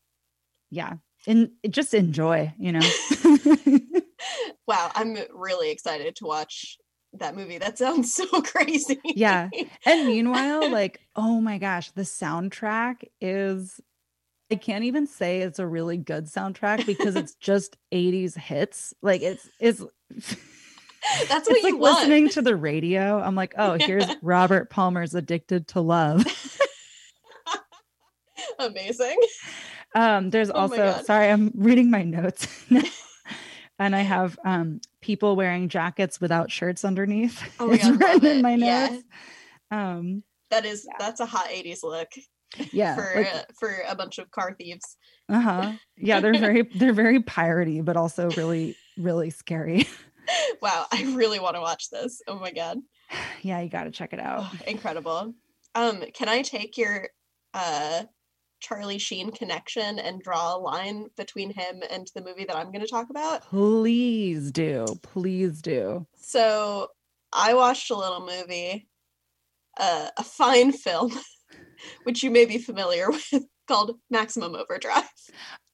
[0.71, 0.95] yeah.
[1.27, 2.81] And just enjoy, you know.
[4.67, 6.77] Wow, I'm really excited to watch
[7.15, 7.57] that movie.
[7.57, 9.01] That sounds so crazy.
[9.05, 9.49] Yeah.
[9.87, 13.81] and meanwhile, like, oh my gosh, the soundtrack is
[14.51, 18.93] I can't even say it's a really good soundtrack because it's just 80s hits.
[19.03, 19.83] Like it's it's
[21.29, 21.99] That's what it's you like want.
[21.99, 23.21] listening to the radio.
[23.21, 26.25] I'm like, oh, here's Robert Palmer's Addicted to Love.
[28.59, 29.17] Amazing.
[29.95, 32.47] Um, there's Oh also sorry, I'm reading my notes
[33.79, 37.43] and I have um people wearing jackets without shirts underneath.
[37.59, 38.99] Oh it's God, written in my Yeah.
[39.71, 42.09] Um, That is that's a hot 80s look
[42.73, 44.97] yeah, for like, uh, for a bunch of car thieves.
[45.29, 45.73] uh-huh.
[45.97, 49.87] Yeah, they're very they're very piratey, but also really, really scary.
[50.63, 52.21] Wow, I really want to watch this.
[52.27, 52.79] Oh my god.
[53.43, 54.41] yeah, you gotta check it out.
[54.43, 55.35] Oh, incredible.
[55.75, 57.09] Um, can I take your
[57.55, 58.05] uh
[58.61, 62.85] Charlie Sheen connection and draw a line between him and the movie that I'm going
[62.85, 63.43] to talk about?
[63.43, 64.87] Please do.
[65.03, 66.07] Please do.
[66.17, 66.89] So,
[67.33, 68.89] I watched a little movie,
[69.79, 71.13] uh, a fine film,
[72.05, 75.05] which you may be familiar with, called Maximum Overdrive.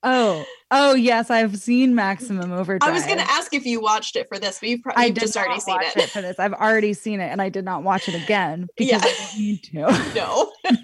[0.05, 2.89] Oh, oh yes, I've seen Maximum Overdrive.
[2.89, 5.07] I was going to ask if you watched it for this, but you've, pro- I
[5.07, 6.11] you've just already seen watch it.
[6.11, 6.39] for this.
[6.39, 9.15] I've already seen it, and I did not watch it again because I Yeah.
[9.15, 10.13] don't need to.
[10.15, 10.53] no.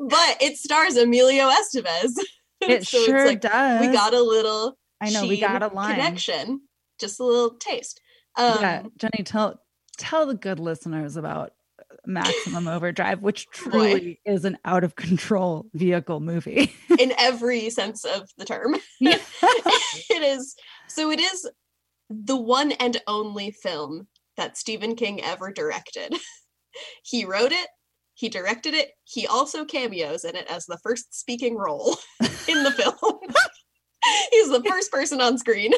[0.00, 2.12] but it stars Emilio Estevez.
[2.60, 3.80] It So sure like, does.
[3.86, 5.94] We got a little I know we got a line.
[5.94, 6.60] connection,
[7.00, 8.00] just a little taste.
[8.36, 9.60] Um, yeah, Jenny, tell
[9.98, 11.52] tell the good listeners about
[12.06, 13.70] Maximum Overdrive, which Boy.
[13.70, 16.74] truly is an out of control vehicle movie.
[16.98, 18.76] in every sense of the term.
[19.00, 19.18] Yeah.
[19.42, 20.54] it is
[20.86, 21.50] so it is
[22.08, 26.14] the one and only film that Stephen King ever directed.
[27.02, 27.68] he wrote it,
[28.14, 31.96] he directed it, he also cameos in it as the first speaking role
[32.48, 33.18] in the film.
[34.30, 35.72] He's the first person on screen.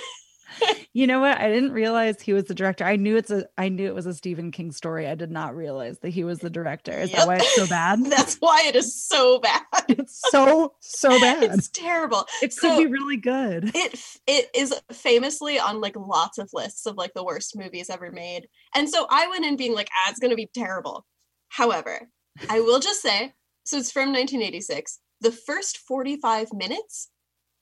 [0.92, 1.38] you know what?
[1.38, 2.84] I didn't realize he was the director.
[2.84, 5.06] I knew it's a I knew it was a Stephen King story.
[5.06, 6.92] I did not realize that he was the director.
[6.92, 7.18] Is Yep.
[7.18, 8.04] that why it's so bad?
[8.10, 9.62] That's why it is so bad.
[9.88, 11.42] it's so so bad.
[11.44, 12.26] It's terrible.
[12.42, 13.70] it could so- be really good.
[13.74, 18.10] it it is famously on like lots of lists of like the worst movies ever
[18.10, 21.04] made and so i went in being like ah it's gonna be terrible
[21.48, 22.08] however
[22.48, 23.32] i will just say
[23.64, 27.10] so it's from 1986 the first 45 minutes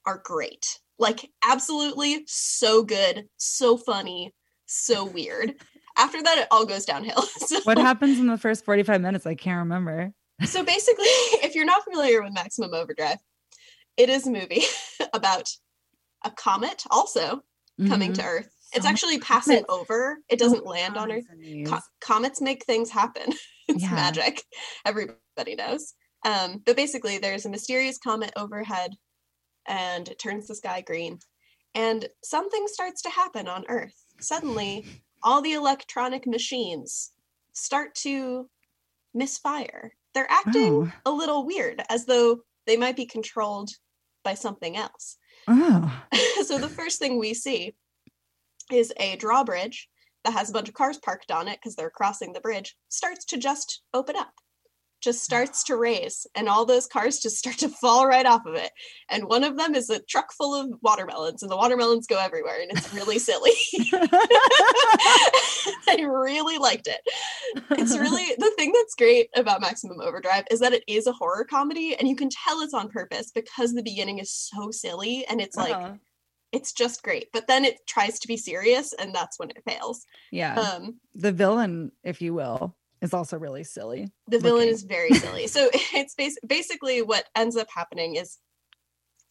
[0.06, 4.32] are great like absolutely so good so funny
[4.66, 5.54] so weird
[5.98, 9.26] after that it all goes downhill so, What happens in the first 45 minutes?
[9.26, 10.12] I can't remember.
[10.44, 11.04] so basically
[11.44, 13.18] if you're not familiar with maximum overdrive
[13.98, 14.62] it is a movie
[15.12, 15.50] about
[16.24, 17.42] a comet also
[17.88, 18.16] coming Mhm.
[18.16, 18.48] to Earth.
[18.74, 19.66] It's So actually passing comets.
[19.68, 20.18] over.
[20.30, 21.24] It doesn't many land on Earth.
[21.28, 21.68] comments in these.
[21.68, 23.32] Co- comets make things happen.
[23.68, 23.90] it's Yeah.
[23.94, 24.42] magic.
[24.86, 25.92] Everybody knows.
[26.24, 28.92] Um, but basically, there's a mysterious comet overhead,
[29.66, 31.18] and it turns the sky green,
[31.74, 34.04] and something starts to happen on Earth.
[34.20, 34.84] Suddenly,
[35.22, 37.12] all the electronic machines
[37.52, 38.48] start to
[39.14, 39.92] misfire.
[40.14, 41.10] They're acting Oh.
[41.10, 43.70] a little weird, as though they might be controlled
[44.22, 45.16] by something else.
[45.48, 46.02] Oh.
[46.46, 47.74] so the first thing we see
[48.70, 49.88] is a drawbridge
[50.24, 53.24] that has a bunch of cars parked on it because they're crossing the bridge starts
[53.26, 54.32] to just open up
[55.02, 58.54] just starts to raise and all those cars just start to fall right off of
[58.54, 58.70] it.
[59.10, 62.60] And one of them is a truck full of watermelons and the watermelons go everywhere
[62.62, 63.50] and it's really silly.
[65.88, 67.00] I really liked it.
[67.70, 71.44] It's really the thing that's great about maximum overdrive is that it is a horror
[71.44, 75.40] comedy and you can tell it's on purpose because the beginning is so silly and
[75.40, 75.94] it's like Uh-huh.
[76.52, 77.28] it's just great.
[77.32, 80.04] But then it tries to be serious and that's when it fails.
[80.30, 80.54] Yeah.
[80.58, 84.08] um the villain, if you will, is also really silly.
[84.28, 88.38] the villain is very silly so it's bas- basically what ends up happening is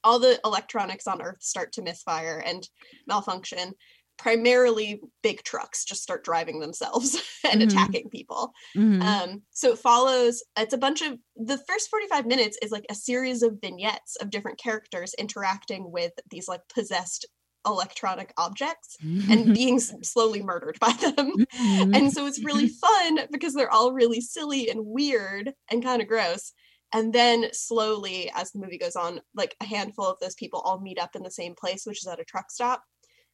[0.03, 2.67] all the electronics on Earth start to misfire and
[3.07, 3.73] malfunction.
[4.17, 7.65] Primarily, big trucks just start driving themselves and Mhm.
[7.71, 8.51] attacking people.
[8.75, 9.01] Mhm.
[9.01, 12.95] Um, so it follows, it's a bunch of the first 45 minutes is like a
[12.95, 17.27] series of vignettes of different characters interacting with these like possessed
[17.65, 21.33] electronic objects and being slowly murdered by them.
[21.61, 21.95] Mhm.
[21.95, 26.07] And so it's really fun because they're all really silly and weird and kind of
[26.07, 26.53] gross.
[26.93, 30.79] And then slowly, as the movie goes on, like a handful of those people all
[30.81, 32.83] meet up in the same place, which is at a truck stop.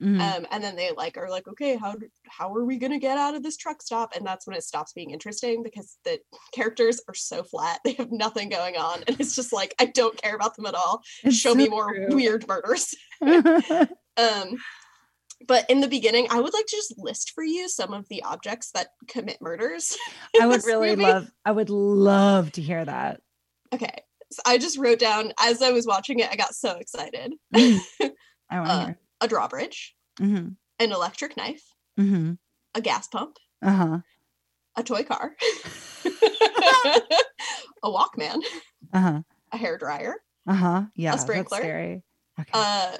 [0.01, 0.19] Mhm.
[0.21, 1.95] Um, and then they like are like, okay, how
[2.27, 4.15] how are we gonna get out of this truck stop?
[4.15, 6.19] And that's when it stops being interesting because the
[6.53, 10.21] characters are so flat; they have nothing going on, and it's just like I don't
[10.21, 11.01] care about them at all.
[11.23, 12.07] It's Show me more true.
[12.15, 12.93] weird murders.
[14.17, 14.57] Um,
[15.47, 18.23] but in the beginning, I would like to just list for you some of the
[18.23, 19.95] objects that commit murders.
[20.39, 21.03] I would really movie.
[21.03, 23.21] love I would love to hear that.
[23.73, 23.93] Okay,
[24.31, 26.29] so I just wrote down as I was watching it.
[26.31, 27.33] I got so excited.
[27.53, 28.13] I want to
[28.51, 28.99] Uh, hear.
[29.21, 30.49] A drawbridge, hmm
[30.79, 31.63] an electric knife,
[31.97, 32.33] hmm
[32.75, 33.99] a gas pump, Uh-huh.
[34.75, 35.35] a toy car,
[36.05, 38.41] a Walkman,
[38.93, 39.21] Uh-huh.
[39.51, 40.15] a hair dryer.
[40.47, 40.83] Uh-huh.
[40.95, 41.11] Yeah.
[41.11, 42.01] that's sprinkler.
[42.39, 42.51] Okay.
[42.53, 42.97] Uh,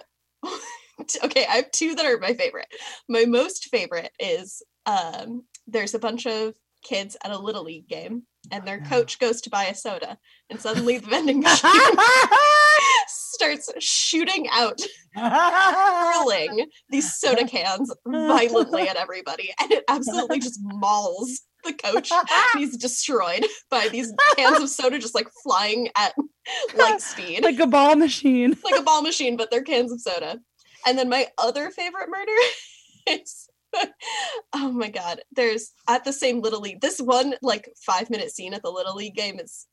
[1.24, 2.68] okay, I have two that are my favorite.
[3.08, 8.24] My most favorite is um, there's a bunch of kids at a little league game,
[8.52, 10.18] and their coach goes to buy a soda,
[10.50, 11.72] and suddenly the vending machine
[13.08, 14.80] starts shooting out,
[15.16, 22.12] hurling these soda cans violently at everybody, and it absolutely just mauls the coach.
[22.56, 26.14] He's destroyed by these cans of soda just like flying at
[26.78, 28.56] light speed like a ball machine.
[28.64, 30.40] like a ball machine, but they're cans of soda.
[30.88, 32.32] And then my other favorite murder
[33.22, 33.48] is
[34.54, 35.22] oh my god.
[35.36, 36.82] There's at the same little league.
[36.82, 39.68] This one like five minute scene at the little league game is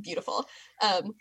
[0.00, 0.46] beautiful.
[0.82, 1.12] Um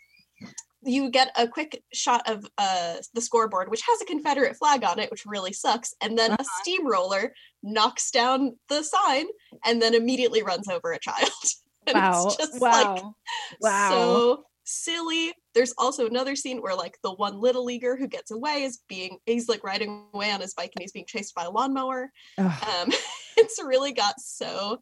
[0.86, 5.00] you get a quick shot of uh the scoreboard, which has a Confederate flag on
[5.00, 5.94] it, which really sucks.
[6.02, 6.62] And then a Uh-huh.
[6.62, 9.26] steamroller knocks down the sign
[9.66, 11.30] and then immediately runs over a child.
[11.88, 12.26] and Wow.
[12.28, 13.16] it's just like Wow.
[13.62, 13.90] wow.
[13.92, 15.34] so silly.
[15.54, 19.18] There's also another scene where like the one little leaguer who gets away is being
[19.26, 22.12] he's like riding away on his bike and he's being chased by a lawnmower.
[22.38, 22.92] Um
[23.38, 24.82] it's really got so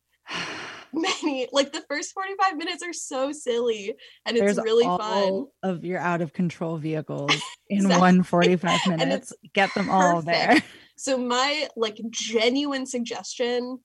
[0.94, 5.46] many like the first 45 minutes are so silly and it's There's really all fun.
[5.64, 7.32] of your out of control vehicles
[7.70, 8.00] in Exactly.
[8.00, 9.34] one 45 minutes.
[9.54, 10.62] Get them all there.
[10.98, 13.80] So my like genuine suggestion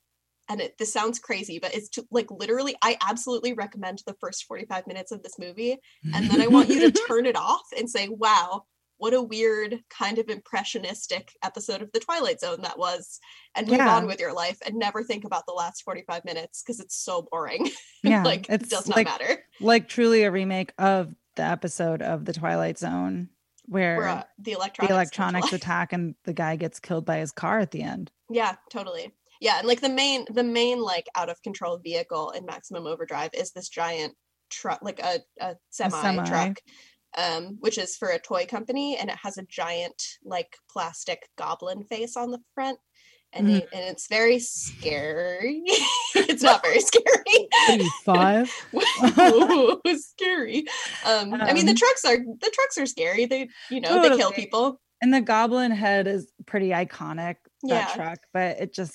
[0.48, 4.44] and it this sounds crazy but it's to like literally I absolutely recommend the first
[4.44, 5.76] 45 minutes of this movie
[6.14, 8.64] and then I want you to turn it off and say, wow,
[8.98, 13.18] what a weird kind of impressionistic episode of The Twilight Zone that was,
[13.54, 13.94] and move Yeah.
[13.96, 17.26] on with your life and never think about the last 45 minutes because it's so
[17.30, 17.68] boring.
[18.02, 18.22] yeah.
[18.22, 19.44] like, it does not like, matter.
[19.60, 23.28] like truly a remake of the episode of the Twilight Zone
[23.66, 24.88] where Where, uh, the electronics.
[24.88, 28.10] the electronics attack and the guy gets killed by his car at the end.
[28.30, 29.12] Yeah, totally.
[29.40, 33.30] Yeah, and like the main, the main like out of control vehicle in Maximum Overdrive
[33.34, 34.14] is this giant
[34.50, 36.28] truck, like a, a semi, semi.
[36.28, 36.58] truck,
[37.16, 41.84] um, which is for a toy company, and it has a giant like plastic goblin
[41.84, 42.78] face on the front,
[43.32, 45.62] and it, and it's very scary.
[46.14, 47.48] it's not very scary.
[47.66, 48.54] What are you, five?
[49.20, 50.64] Ooh, scary.
[51.04, 53.26] Um, I mean, the Um, trucks are the trucks are scary.
[53.26, 54.80] They, you know, they kill people.
[55.02, 57.94] And the goblin head is pretty iconic, that Yeah.
[57.94, 58.94] truck, but it just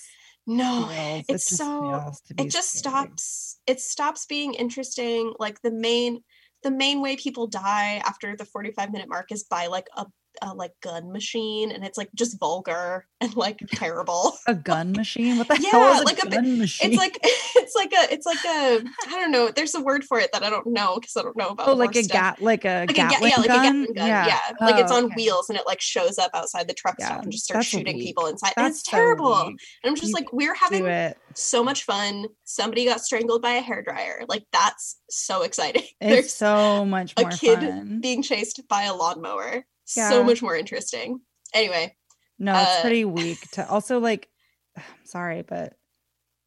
[0.58, 0.90] No,
[1.28, 2.94] it's so it just scary.
[2.94, 6.24] stops it stops being interesting like the main
[6.64, 10.06] the main way people die after the 45 minute mark is by like a,
[10.42, 15.38] a like gun machine and it's like just vulgar and like terrible A gun machine?
[15.38, 16.90] What the hell Yeah, is a like a gun machine?
[16.92, 20.20] it's like it's like a it's like a i don't know there's a word for
[20.20, 22.38] it that i don't know because i don't know about oh, like a stuff.
[22.38, 23.56] gat, like a like a, ga- Gatling yeah, like gun.
[23.66, 24.08] a Gatling gun.
[24.08, 25.14] Yeah, like it's Oh, on okay.
[25.16, 27.98] wheels and it like shows up outside the truck Yeah, stop and just starts shooting
[27.98, 28.06] weak.
[28.08, 28.54] people inside.
[28.58, 29.30] and That's it's so terrible.
[29.46, 29.58] weak.
[29.84, 32.26] and I'm just You like, we're having so much fun.
[32.46, 34.26] Somebody got strangled by a hairdryer.
[34.28, 35.84] Like that's so exciting.
[35.84, 38.00] It's There's so much a kid fun.
[38.02, 39.66] being chased by a lawnmower.
[39.96, 40.10] Yeah.
[40.10, 41.20] So much more interesting.
[41.54, 41.96] Anyway,
[42.40, 43.40] No, it's uh, pretty weak.
[43.52, 44.30] To also like,
[44.78, 45.74] I'm sorry, but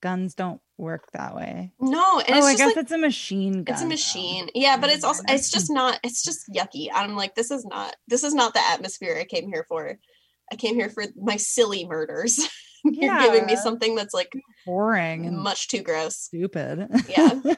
[0.02, 1.72] guns don't work that way.
[1.80, 3.74] no, and oh, it's I just guess like it's a machine gun.
[3.74, 3.88] it's a though.
[3.88, 4.48] machine.
[4.54, 6.88] Yeah, but it's also it's just not it's just yucky.
[6.92, 9.98] I'm like, this is not this is not the atmosphere I came here for.
[10.52, 12.38] I came here for my silly murders.
[12.84, 14.30] You're giving me something that's like
[14.66, 16.16] boring and much too gross.
[16.16, 16.88] stupid.
[17.08, 17.40] Yeah.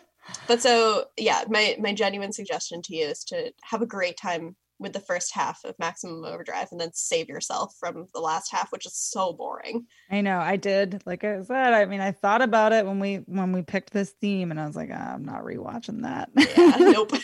[0.49, 4.57] But so yeah, my my genuine suggestion to you is to have a great time
[4.78, 8.70] with the first half of Maximum Overdrive and then save yourself from the last half,
[8.72, 9.86] which is so boring.
[10.10, 11.02] I know I did.
[11.06, 14.10] Like I said, I mean, I thought about it when we when we picked this
[14.20, 16.30] theme, and I was like, "Ah, I'm not rewatching that.
[16.36, 17.12] Yeah, nope.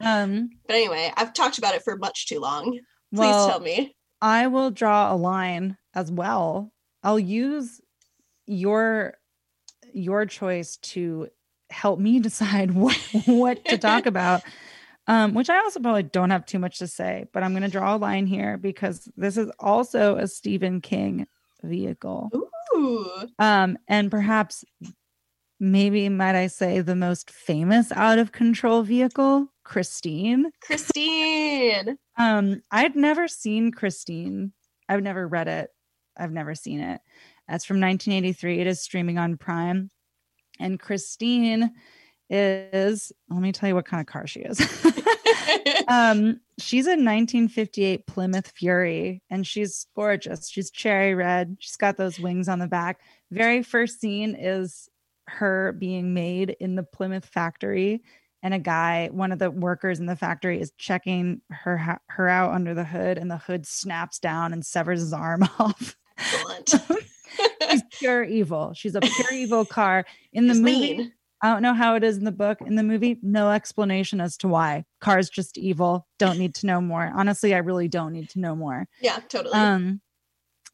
[0.00, 2.72] Um, but anyway, I've talked about it for much too long.
[3.14, 3.94] Please well, tell me.
[4.20, 6.72] I will draw a line as well.
[7.02, 7.80] I'll use
[8.46, 9.14] your
[9.92, 11.28] your choice to
[11.70, 12.96] help me decide what
[13.26, 14.42] what to talk about.
[15.08, 17.68] Um, which I also probably don't have too much to say, but I'm going to
[17.68, 21.26] draw a line here because this is also a Stephen King
[21.62, 22.30] vehicle.
[22.76, 23.28] Ooh.
[23.38, 24.64] Um, and perhaps,
[25.58, 30.50] maybe might I say, the most famous out of control vehicle, Christine.
[30.60, 31.98] Christine.
[32.16, 34.52] Um, I'd never seen Christine.
[34.88, 35.70] I've never read it.
[36.16, 37.00] I've never seen it.
[37.48, 38.60] That's from 1983.
[38.60, 39.90] It is streaming on Prime.
[40.60, 41.72] And Christine
[42.28, 44.58] is, let me tell you what kind of car she is.
[45.88, 50.48] um, she's a 1958 Plymouth Fury and she's gorgeous.
[50.48, 51.56] She's cherry red.
[51.60, 53.00] She's got those wings on the back.
[53.30, 54.88] Very first scene is
[55.28, 58.02] her being made in the Plymouth factory
[58.42, 62.52] and a guy, one of the workers in the factory, is checking her her out
[62.52, 65.96] under the hood, and the hood snaps down and severs his arm off.
[67.70, 68.72] She's pure evil.
[68.74, 70.04] She's a pure evil car.
[70.32, 71.12] In the She's movie, mean.
[71.42, 72.60] I don't know how it is in the book.
[72.60, 74.84] In the movie, no explanation as to why.
[75.00, 76.06] Car's just evil.
[76.18, 77.10] Don't need to know more.
[77.14, 78.86] Honestly, I really don't need to know more.
[79.00, 79.54] Yeah, totally.
[79.54, 80.00] Um,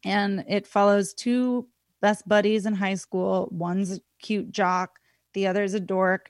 [0.05, 1.67] and it follows two
[2.01, 3.49] best buddies in high school.
[3.51, 4.99] One's a cute jock,
[5.33, 6.29] the other's a dork.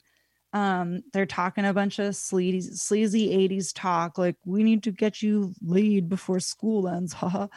[0.51, 5.21] Um, they're talking a bunch of sleazy, sleazy 80s talk, like we need to get
[5.21, 7.47] you laid before school ends, haha.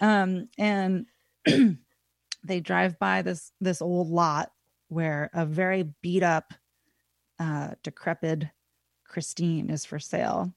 [0.00, 1.06] um, and
[1.46, 4.50] they drive by this this old lot
[4.92, 6.52] where a very beat up,
[7.38, 8.44] uh, decrepit
[9.06, 10.52] Christine is for sale,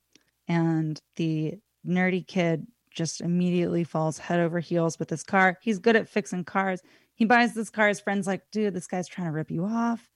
[0.48, 1.56] and the
[1.88, 5.58] nerdy kid just immediately falls head over heels with this car.
[5.62, 6.82] He's good at fixing cars.
[7.16, 7.90] He buys this car.
[7.90, 10.10] His friend's like, dude, this guy's trying to rip you off.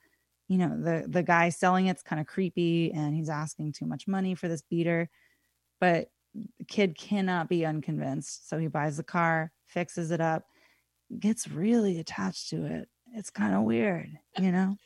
[0.48, 4.08] You know, the the guy selling it's kind of creepy and he's asking too much
[4.08, 5.10] money for this beater.
[5.80, 6.10] But
[6.58, 8.50] the kid cannot be unconvinced.
[8.50, 10.44] So he buys the car, fixes it up,
[11.20, 12.90] gets really attached to it.
[13.14, 14.78] It's kind of weird, you know?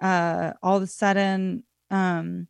[0.00, 2.48] Uh all of a sudden, um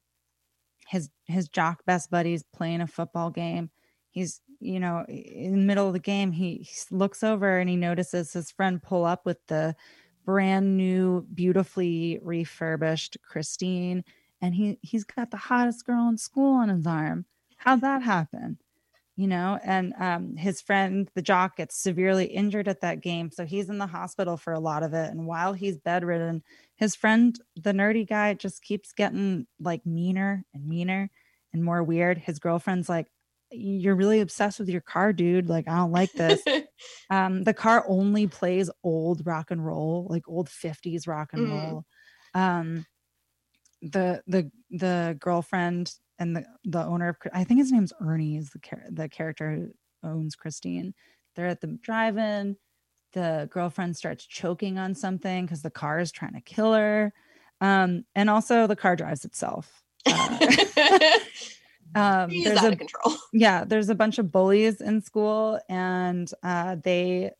[0.89, 3.71] his his jock best buddies playing a football game.
[4.11, 7.77] He's you know in the middle of the game he, he looks over and he
[7.77, 9.77] notices his friend pull up with the
[10.25, 14.05] brand new beautifully refurbished christine
[14.43, 17.27] and he he's got the hottest girl in school on his arm.
[17.59, 18.59] How'd that happen
[19.17, 23.45] you know and um his friend the jock gets severely injured at that game so
[23.47, 26.43] he's in the hospital for a lot of it and while he's bedridden
[26.77, 31.11] his friend the nerdy guy just keeps getting like meaner and meaner
[31.57, 32.19] and more weird.
[32.19, 33.07] His girlfriend's like
[33.51, 35.49] you're really obsessed with your car dude.
[35.49, 36.43] Like i don't like this.
[37.09, 41.51] Um the car only plays old rock and roll like old 50s rock and Mm.
[41.51, 41.85] roll.
[42.35, 42.85] Um
[43.81, 48.51] the the the girlfriend and the the owner of i think his name's ernie is
[48.51, 49.53] the char- the character
[50.03, 50.95] who owns christine.
[51.35, 52.57] They're at the drive-in.
[53.13, 57.13] The girlfriend starts choking on something because the car is trying to kill her.
[57.61, 59.83] Um and also the car drives itself.
[60.07, 60.39] Uh,
[61.95, 63.17] um He's there's out a of control.
[63.33, 67.31] yeah there's a bunch of bullies in school and uh they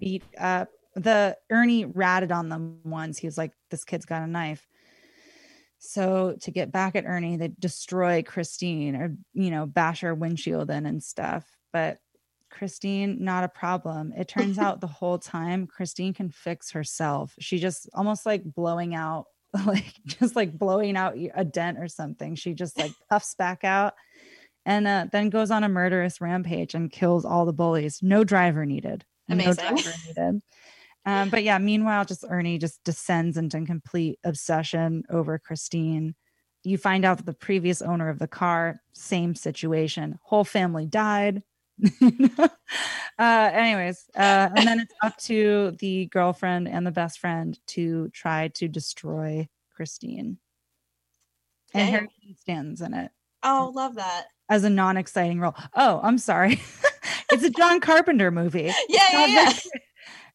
[0.00, 3.18] beat up the ernie ratted on them once.
[3.18, 4.66] He was like this kid's got a knife
[5.84, 10.70] so to get back at ernie they destroy christine or you know bash her windshield
[10.70, 11.98] in and stuff but
[12.50, 17.58] christine not a problem it turns out the whole time christine can fix herself she
[17.58, 19.26] just almost like blowing out
[19.66, 23.94] like just like blowing out a dent or something she just like puffs back out
[24.66, 28.00] and uh, then goes on a murderous rampage and kills all the bullies.
[28.02, 29.04] No driver needed.
[29.28, 29.56] Amazing.
[29.56, 30.42] No driver needed.
[31.06, 36.14] Um, but yeah, meanwhile, just Ernie just descends into complete obsession over Christine.
[36.62, 40.18] You find out that the previous owner of the car, same situation.
[40.22, 41.42] Whole family died.
[42.38, 42.48] uh,
[43.18, 48.48] anyways, uh, and then it's up to the girlfriend and the best friend to try
[48.54, 50.38] to destroy Christine.
[51.74, 51.90] And Okay.
[51.90, 53.10] Harry Dean Stanton's in it
[53.42, 54.26] Oh, love that.
[54.48, 55.54] as a non-exciting role.
[55.74, 56.60] Oh, I'm sorry.
[57.32, 58.72] it's a John Carpenter movie.
[58.88, 59.52] Yeah, yeah, yeah.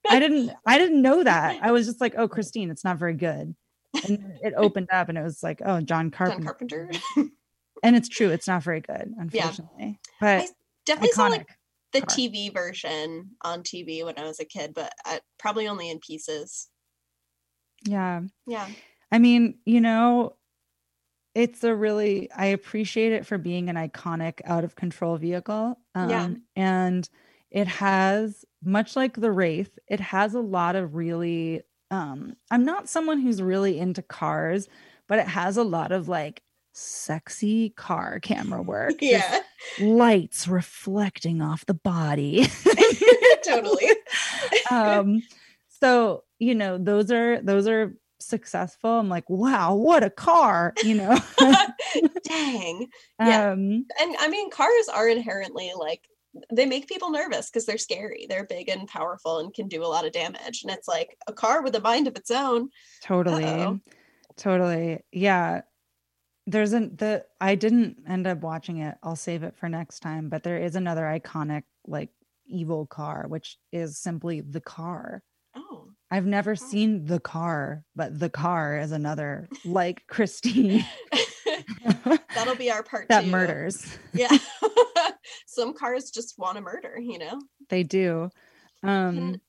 [0.07, 1.59] I didn't I didn't know that.
[1.61, 3.55] I was just like, oh, Christine, it's not very good.
[4.05, 6.43] And it opened up and it was like, oh, John John Carpenter.
[6.45, 7.31] Carpenter.
[7.81, 9.99] And it's true, it's not very good, unfortunately.
[10.19, 10.47] But
[10.85, 11.47] Definitely saw like
[11.93, 12.15] the car.
[12.15, 16.67] TV version on TV when I was a kid, but I, probably only in pieces.
[17.85, 18.21] yeah.
[18.45, 18.67] Yeah.
[19.11, 20.35] I mean, you know,
[21.35, 25.79] it's a really I appreciate it for being an iconic out of control vehicle.
[25.95, 26.29] Um Yeah.
[26.55, 27.09] and
[27.51, 32.89] it has much like the Wraith, it has a lot of really um I'm not
[32.89, 34.67] someone who's really into cars,
[35.07, 36.43] but it has a lot of like
[36.73, 38.95] sexy car camera work.
[39.01, 39.39] yeah,
[39.79, 42.47] lights reflecting off the body.
[43.43, 43.89] totally.
[44.71, 45.21] um
[45.67, 50.93] so you know those are those are successful i'm like wow what a car you
[50.93, 51.17] know
[52.23, 52.87] Dang.
[53.19, 53.51] Yeah.
[53.51, 56.01] um And I mean, cars are inherently like
[56.53, 58.25] they make people nervous because they're scary.
[58.29, 60.61] They're big and powerful and can do a lot of damage.
[60.63, 62.69] And it's like a car with a mind of its own.
[63.01, 63.79] totally Uh-oh.
[64.37, 65.61] totally yeah
[66.47, 70.29] there's an the i didn't end up watching it i'll save it for next time
[70.29, 72.09] but there is another iconic like
[72.47, 75.21] evil car which is simply the car
[75.55, 75.89] Oh.
[76.09, 80.83] i've never seen the car but the car is another like christine
[82.35, 83.29] That'll be our part that two.
[83.29, 84.35] murders Yeah.
[85.47, 87.39] Some cars just want to murder, you know?
[87.69, 88.29] they do
[88.83, 89.39] um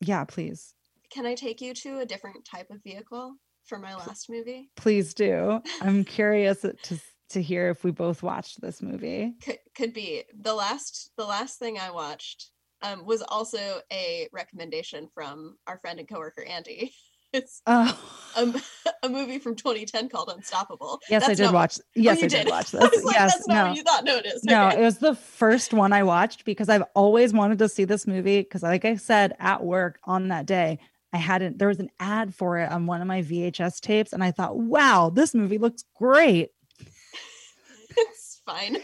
[0.00, 0.74] yeah please
[1.10, 3.34] Can I take you to a different type of vehicle
[3.66, 4.70] for my last movie?
[4.76, 9.92] please do i'm curious to to hear if we both watched this movie Could, could
[9.92, 12.50] be the last the last thing I watched
[12.82, 16.94] um, was also a recommendation from our friend and coworker Andy.
[17.34, 18.00] It's oh
[18.36, 18.54] a,
[19.02, 21.00] a movie from 2010 called Unstoppable.
[21.10, 22.48] yes i did watch oh, yes you i did, did.
[22.50, 24.04] watch this like, yes that's not no what you thought.
[24.04, 24.44] No, it is.
[24.44, 24.78] no Okay.
[24.78, 28.40] it was the first one i watched because i've always wanted to see this movie
[28.40, 30.78] because like i said at work on that day
[31.12, 34.22] i hadn't there was an ad for it on one of my vhs tapes and
[34.24, 36.50] i thought wow this movie looks great
[37.96, 38.76] it's fine.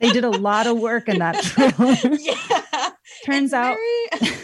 [0.00, 2.90] they did a lot of work in that trailer yeah.
[3.24, 4.36] turns out very-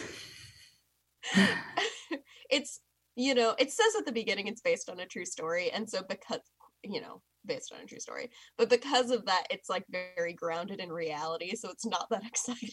[2.51, 2.81] it's
[3.17, 6.03] you know it says at the beginning it's based on a true story and so
[6.09, 6.41] because
[6.83, 10.81] you know based on a true story but because of that it's like very grounded
[10.81, 12.71] in reality so it's not that exciting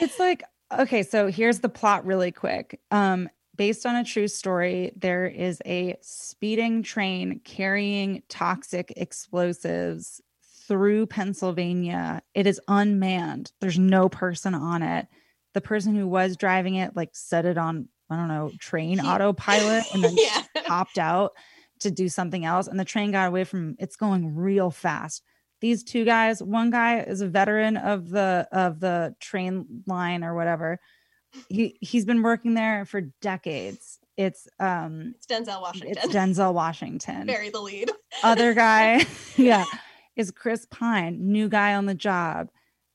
[0.00, 0.42] It's like
[0.78, 2.80] okay, so here's the plot really quick.
[2.90, 10.20] Um based on a true story, there is a speeding train carrying toxic explosives
[10.66, 12.22] through Pennsylvania.
[12.34, 13.52] It is unmanned.
[13.60, 15.08] There's no person on it.
[15.52, 19.84] The person who was driving it like set it on I don't know, train autopilot
[19.94, 20.42] and then yeah.
[20.66, 21.32] hopped out
[21.80, 25.22] to do something else and the train got away from it's going real fast.
[25.60, 30.34] These two guys one guy is a veteran of the of the train line or
[30.34, 30.78] whatever.
[31.48, 33.98] He he's been working there for decades.
[34.16, 35.96] It's um it's denzel washington.
[36.02, 37.26] it's denzel washington.
[37.26, 37.90] Bury the lead.
[38.22, 39.06] Other guy
[39.36, 39.64] yeah
[40.16, 42.50] is chris pine new guy on the job.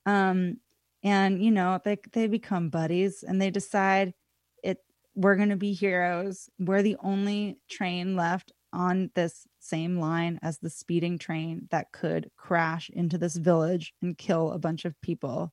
[0.05, 0.57] Um
[1.03, 4.13] and you know they they become buddies and they decide
[5.15, 6.49] we're going to be heroes.
[6.59, 12.29] We're the only train left on this same line as the speeding train that could
[12.37, 15.51] crash into this village and kill a bunch of people.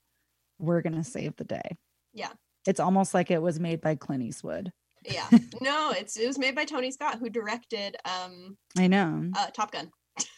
[0.58, 1.76] We're going to save the day.
[2.12, 2.30] Yeah.
[2.66, 4.70] it's almost like it was made by clint eastwood.
[5.04, 5.26] Yeah.
[5.60, 9.30] No it's it was made by tony scott who directed um i know.
[9.36, 9.90] uh top gun.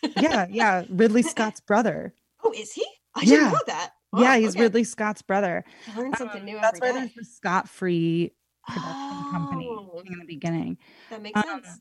[0.20, 2.14] Yeah yeah ridley scott's brother.
[2.44, 2.86] Oh is he?
[3.14, 3.50] I didn't Yeah.
[3.52, 3.90] know that.
[4.16, 4.60] Yeah Oh, he's okay.
[4.62, 5.64] ridley scott's brother.
[5.92, 6.98] I learn something Um, new That's why day.
[7.00, 8.32] there's the Scott Free
[8.68, 10.02] production company Oh.
[10.06, 10.78] in the beginning.
[11.10, 11.80] that makes um, sense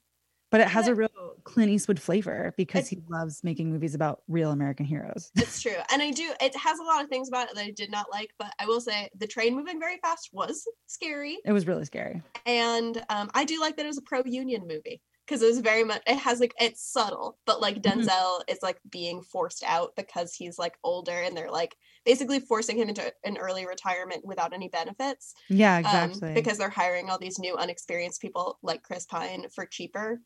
[0.52, 1.10] But it has a real
[1.44, 5.32] Clint Eastwood flavor because It- he loves making movies about real American heroes.
[5.38, 5.78] It's true.
[5.92, 8.08] And I do, it has a lot of things about it that I did not
[8.12, 11.38] like, but I will say the train moving very fast was scary.
[11.44, 12.22] It was really scary.
[12.46, 15.60] And um, I do like that it was a pro union movie because it was
[15.60, 18.06] very much, it has like, it's subtle, but like Mhm.
[18.06, 22.78] Denzel is like being forced out because he's like older and they're like basically forcing
[22.78, 25.34] him into an early retirement without any benefits.
[25.50, 26.34] Yeah, um, exactly.
[26.34, 30.20] because they're hiring all these new unexperienced people like Chris Pine for cheaper.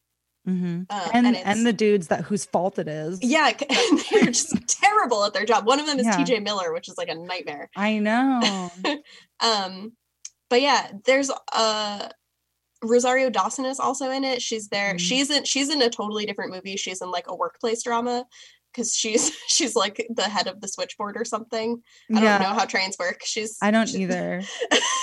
[0.47, 0.85] Mhm.
[0.89, 3.21] Um, and it's- and the dudes that whose fault it is.
[3.21, 3.59] yeah, and
[4.11, 5.67] they're just terrible at their job.
[5.67, 6.15] One of them is Yeah.
[6.17, 7.69] TJ Miller, which is like a nightmare.
[7.75, 8.71] I know.
[9.41, 9.91] um
[10.49, 12.09] but yeah there's uh
[12.83, 14.41] rosario dawson is also in it.
[14.41, 14.93] She's there.
[14.95, 14.99] Mhm.
[14.99, 16.77] she's in she's in a totally different movie.
[16.77, 18.25] She's in like a workplace drama
[18.73, 21.81] because she's she's like the head of the switchboard or something.
[22.13, 23.21] I yeah, don't know how trains work.
[23.23, 24.41] She's I don't she- either.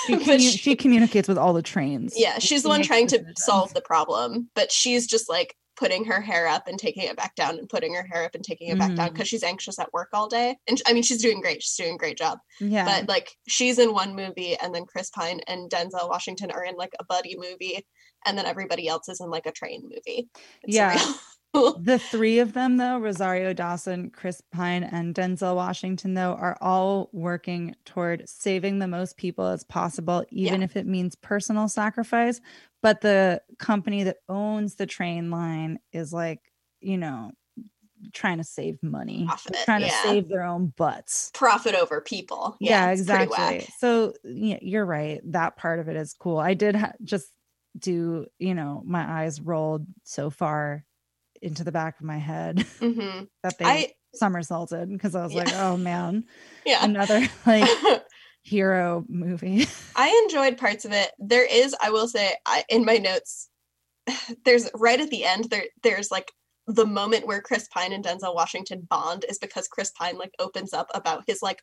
[0.05, 2.13] She, commu- she- she communicates with all the trains.
[2.15, 6.21] yeah she's the one trying to solve the problem but she's just like putting her
[6.21, 8.77] hair up and taking it back down and putting her hair up and taking it
[8.77, 9.13] back down mm-hmm.
[9.13, 10.55] because she's anxious at work all day.
[10.67, 11.63] And i mean she's doing great.
[11.63, 12.39] She's doing a great job.
[12.59, 12.85] Yeah.
[12.85, 16.75] but like she's in one movie and then chris pine and denzel washington are in
[16.75, 17.85] like a buddy movie
[18.25, 20.29] and then everybody else is in like a train movie.
[20.63, 20.99] It's Yeah.
[21.79, 27.09] the three of them though rosario dawson chris pine and denzel washington though are all
[27.11, 32.41] working toward saving the most people as possible even if it means personal sacrifice.
[32.81, 36.39] But the company that owns the train line is like
[36.81, 37.31] you know
[38.13, 39.87] trying to save money Profit, trying yeah.
[39.87, 41.31] to save their own butts.
[41.33, 42.55] Profit over people.
[42.59, 43.67] Yeah, pretty exactly.
[43.79, 45.21] so yeah you're right.
[45.31, 46.37] That part of it is cool.
[46.37, 47.31] I did ha- just
[47.77, 50.85] do you know my eyes rolled so far
[51.41, 55.43] into the back of my head hmm that they I somersaulted because I was Yeah.
[55.43, 56.25] like, oh man,
[56.65, 56.83] yeah.
[56.83, 57.69] another like
[58.43, 59.67] hero movie.
[59.95, 61.11] I enjoyed parts of it.
[61.19, 63.49] There is, I will say, I in my notes,
[64.45, 66.31] there's right at the end there there's like
[66.67, 70.73] the moment where Chris Pine and Denzel Washington bond is because Chris Pine like opens
[70.73, 71.61] up about his like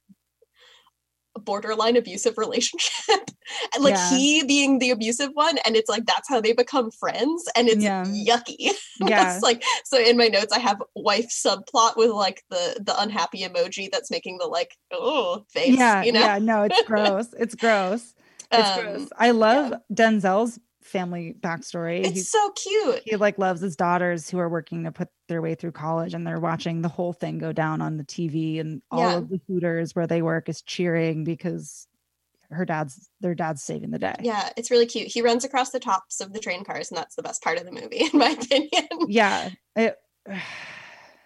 [1.41, 3.31] borderline abusive relationship
[3.75, 4.11] and like Yeah.
[4.11, 7.83] he being the abusive one and it's like that's how they become friends and it's
[7.83, 8.05] Yeah.
[8.05, 8.71] yucky
[9.01, 9.35] Yeah.
[9.35, 13.43] it's like so in my notes i have wife subplot with like the the unhappy
[13.43, 17.29] emoji that's making the like oh face yeah, you know yeah, no, it's gross.
[17.39, 18.15] It's gross.
[18.51, 19.09] It's Um, gross.
[19.17, 20.59] I love Denzel's
[20.93, 22.01] family backstory.
[22.01, 25.41] it's He's- so cute he like loves his daughters who are working to put their
[25.43, 28.83] way through college and they're watching the whole thing go down on the TV and
[28.91, 29.17] all Yeah.
[29.17, 31.87] of the hooters where they work is cheering because
[32.51, 34.15] her dad's their dad's saving the day.
[34.21, 35.09] Yeah, it's really cute.
[35.09, 37.65] He runs across the tops of the train cars, and that's the best part of
[37.65, 38.89] the movie, in my opinion.
[39.09, 39.49] Yeah.
[39.75, 39.97] It,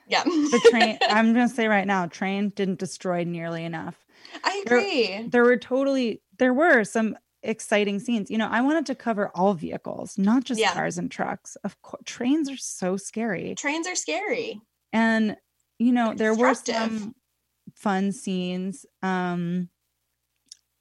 [0.08, 3.96] Yeah, the train I'm gonna say right now, train didn't destroy nearly enough.
[4.44, 5.28] I There- agree.
[5.28, 7.16] There were totally there were some
[7.48, 8.30] exciting scenes.
[8.30, 10.74] You know, I wanted to cover all vehicles, not just Yeah.
[10.74, 11.56] cars and trucks.
[11.64, 13.54] Of course, trains are so scary.
[13.54, 14.60] Trains are scary.
[14.92, 15.36] and
[15.78, 17.14] you know there were some
[17.74, 19.68] fun scenes um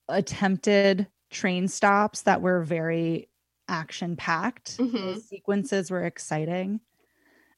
[0.08, 3.30] attempted train stops that were very
[3.68, 5.20] action packed Mhm.
[5.22, 6.80] sequences were exciting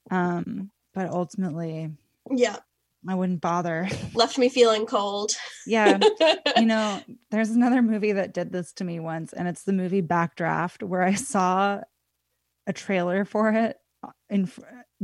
[0.10, 1.92] um but ultimately
[2.32, 2.58] Yeah,
[3.08, 3.88] i wouldn't bother.
[4.14, 5.32] Left me feeling cold.
[5.66, 6.00] yeah.
[6.58, 7.02] You know
[7.32, 11.04] there's another movie that did this to me once and it's the movie backdraft where
[11.04, 11.82] i saw
[12.68, 14.50] a trailer for it uh, in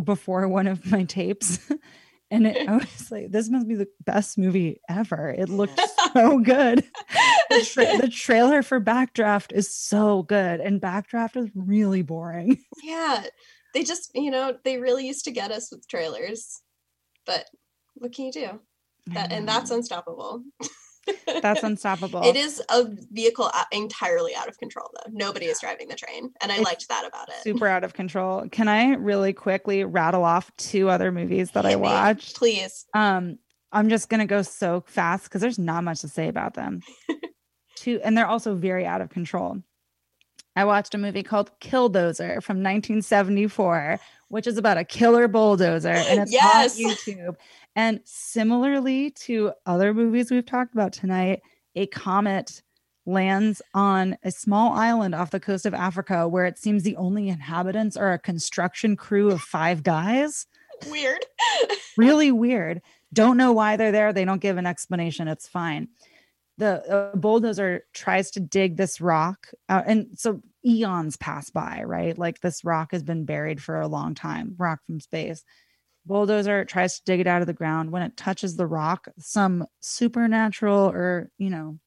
[0.04, 1.60] before one of my tapes.
[2.32, 5.30] And it, i was like this must be the best movie ever.
[5.30, 5.80] It looked
[6.14, 6.84] so good.
[7.52, 12.58] The, tra- the trailer for backdraft is so good and backdraft is really boring.
[12.82, 13.26] Yeah,
[13.76, 16.62] they just, you know, they really used to get us with trailers,
[17.28, 17.46] but
[17.96, 18.60] what can you do?
[19.08, 20.44] That, and that's unstoppable.
[21.42, 25.12] that's unstoppable It is a vehicle entirely out of control, though.
[25.12, 27.36] Nobody is driving the train, and I It's liked that about it.
[27.44, 31.72] super out of control can i really quickly rattle off two other movies that i
[31.72, 32.86] Hit me, watched please.
[32.94, 33.38] Um,
[33.74, 36.80] I'm just gonna go so fast because there's not much to say about them.
[37.76, 39.58] Two, and they're also very out of control.
[40.56, 46.20] I watched a movie called Killdozer from 1974, which is about a killer bulldozer, and
[46.22, 46.78] it's Yes.
[46.78, 47.36] on YouTube.
[47.76, 51.42] And similarly to other movies we've talked about tonight,
[51.76, 52.62] a comet
[53.06, 57.30] lands on a small island off the coast of Africa where it seems the only
[57.30, 60.46] inhabitants are a construction crew of five guys
[60.90, 61.26] Weird.
[61.98, 62.82] really weird.
[63.12, 64.14] Don't know why they're there.
[64.14, 65.28] They don't give an explanation.
[65.28, 65.90] It's fine.
[66.58, 72.18] The uh, bulldozer tries to dig this rock out, and so eons pass by, right?
[72.18, 75.44] Like this rock has been buried for a long time, rock from space.
[76.06, 77.92] Bulldozer tries to dig it out of the ground.
[77.92, 81.80] When it touches the rock, some supernatural or, you know,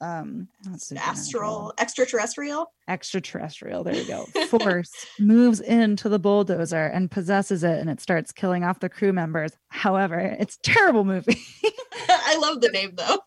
[0.00, 0.48] um,
[0.96, 2.72] Astral, extraterrestrial.
[2.88, 4.24] extraterrestrial there you go.
[4.48, 9.12] Force moves into the bulldozer and possesses it and it starts killing off the crew
[9.12, 9.52] members.
[9.68, 11.38] However it's a terrible movie.
[12.08, 13.18] I love the name though.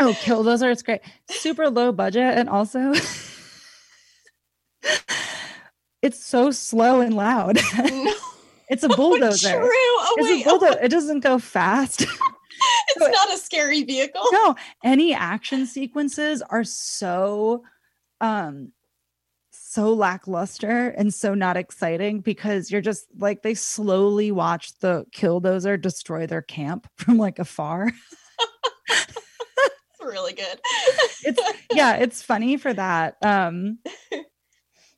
[0.00, 1.00] oh killdozer it's great.
[1.30, 2.92] Super low budget and also
[6.02, 7.58] it's so slow and loud.
[7.78, 8.14] No,
[8.72, 9.60] it's a bulldozer.
[9.62, 12.04] Oh it's wait, a bulldozer it doesn't go fast.
[12.90, 14.22] It's so not a scary vehicle.
[14.30, 14.54] no
[14.84, 17.64] any action sequences are so
[18.20, 18.70] um
[19.50, 25.80] so lackluster and so not exciting because you're just like they slowly watch the killdozer
[25.80, 27.90] destroy their camp from like afar.
[28.88, 29.18] It's
[30.00, 30.60] really good.
[31.24, 31.40] it's
[31.74, 33.78] yeah it's funny for that um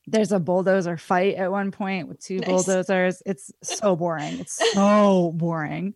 [0.07, 2.49] there's a bulldozer fight at one point with two Nice.
[2.49, 3.23] bulldozers.
[3.25, 4.41] It's so boring.
[4.41, 5.95] It's so boring.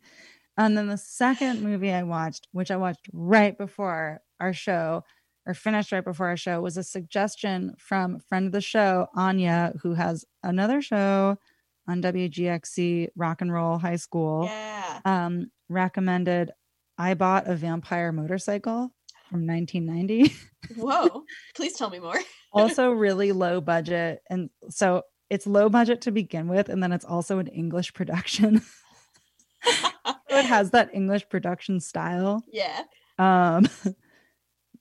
[0.56, 5.04] And then the second movie i watched which i watched right before our show
[5.46, 9.72] or finished right before our show was a suggestion from friend of the show anya
[9.82, 11.38] who has another show
[11.86, 14.44] on wgxc rock and roll high school.
[14.46, 15.00] Yeah.
[15.04, 16.50] um recommended
[16.98, 18.92] i bought a vampire motorcycle
[19.28, 20.34] from 1990
[20.76, 21.24] Whoa.
[21.54, 22.18] Please tell me more.
[22.52, 27.04] also really low budget and so it's low budget to begin with and then it's
[27.04, 28.60] also an english production
[29.64, 32.82] so it has that english production style Yeah.
[33.18, 33.66] um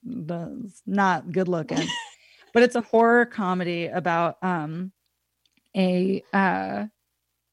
[0.02, 1.86] but it's not good looking
[2.54, 4.92] but it's a horror comedy about um
[5.76, 6.86] a uh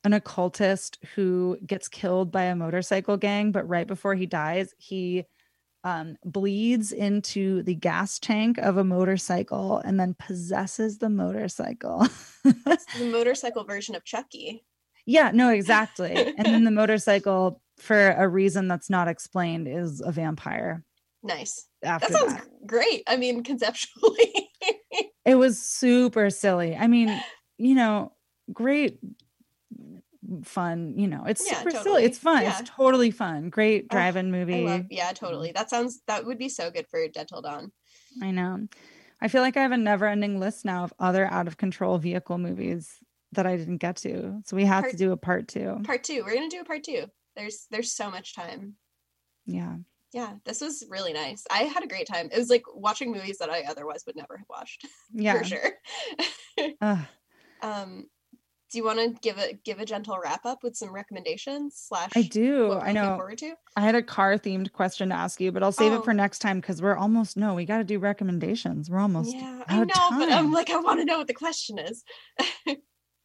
[0.06, 5.26] an occultist who gets killed by a motorcycle gang but right before he dies he
[5.86, 12.08] um, bleeds into the gas tank of a motorcycle and then possesses the motorcycle
[12.44, 14.66] It's the motorcycle version of Chucky.
[15.06, 16.16] Yeah, no, exactly.
[16.16, 20.84] and then the motorcycle, for a reason that's not explained, is a vampire.
[21.22, 21.68] Nice.
[21.84, 23.04] After That sounds that, great.
[23.06, 24.50] I mean, conceptually.
[25.26, 26.76] it was super silly.
[26.76, 27.22] I mean,
[27.60, 28.12] you know,
[28.52, 29.00] great
[30.44, 30.94] fun.
[30.98, 32.04] You know, it's Yeah, super silly.
[32.04, 32.44] It's fun.
[32.44, 32.60] Yeah.
[32.60, 33.50] It's totally fun.
[33.50, 34.62] Great Oh, drive-in I movie.
[34.66, 35.52] love, yeah, totally.
[35.52, 37.72] That sounds that would be so good for Gentle Dawn.
[38.22, 38.68] I know.
[39.22, 42.92] I feel like I have a never-ending list now of other out-of-control vehicle movies
[43.32, 44.42] that I didn't get to.
[44.46, 45.80] So we have Part- to do a part two.
[45.84, 46.24] Part two.
[46.26, 47.06] We're gonna do a part two.
[47.36, 48.76] There's there's so much time.
[49.46, 49.76] Yeah.
[50.14, 51.44] Yeah, this was really nice.
[51.52, 52.30] I had a great time.
[52.32, 54.86] It was like watching movies that I otherwise would never have watched.
[55.14, 55.40] Yeah.
[55.40, 56.76] For sure.
[57.62, 58.06] Um
[58.76, 62.12] do you want to give a give a gentle wrap up with some recommendations slash
[62.14, 62.74] I do.
[62.74, 63.16] I know.
[63.16, 63.54] forward to?
[63.78, 66.00] I had a car themed question to ask you, but I'll save Oh.
[66.00, 68.90] it for next time because we're almost no, we got to do recommendations.
[68.90, 71.28] We're almost Yeah, out I of know, but I'm like, I want to know what
[71.28, 72.04] the question is.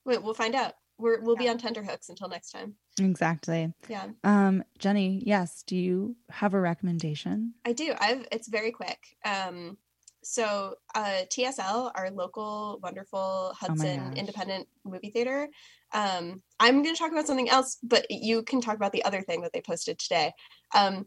[0.05, 0.74] Wait, we'll find out.
[0.98, 1.51] We're we'll be Yeah.
[1.51, 2.74] on tenterhooks until next time.
[3.01, 3.74] exactly.
[3.88, 5.64] Yeah, Um, Jenny, yes.
[5.66, 7.55] Do you have a recommendation?
[7.64, 7.92] I do.
[7.98, 8.98] I've it's very quick.
[9.24, 9.78] Um,
[10.23, 14.16] so uh, TSL, our local wonderful Hudson gosh.
[14.16, 15.49] Independent Movie Theater.
[15.93, 19.23] Um, I'm going to talk about something else, but you can talk about the other
[19.23, 20.33] thing that they posted today.
[20.75, 21.07] Um,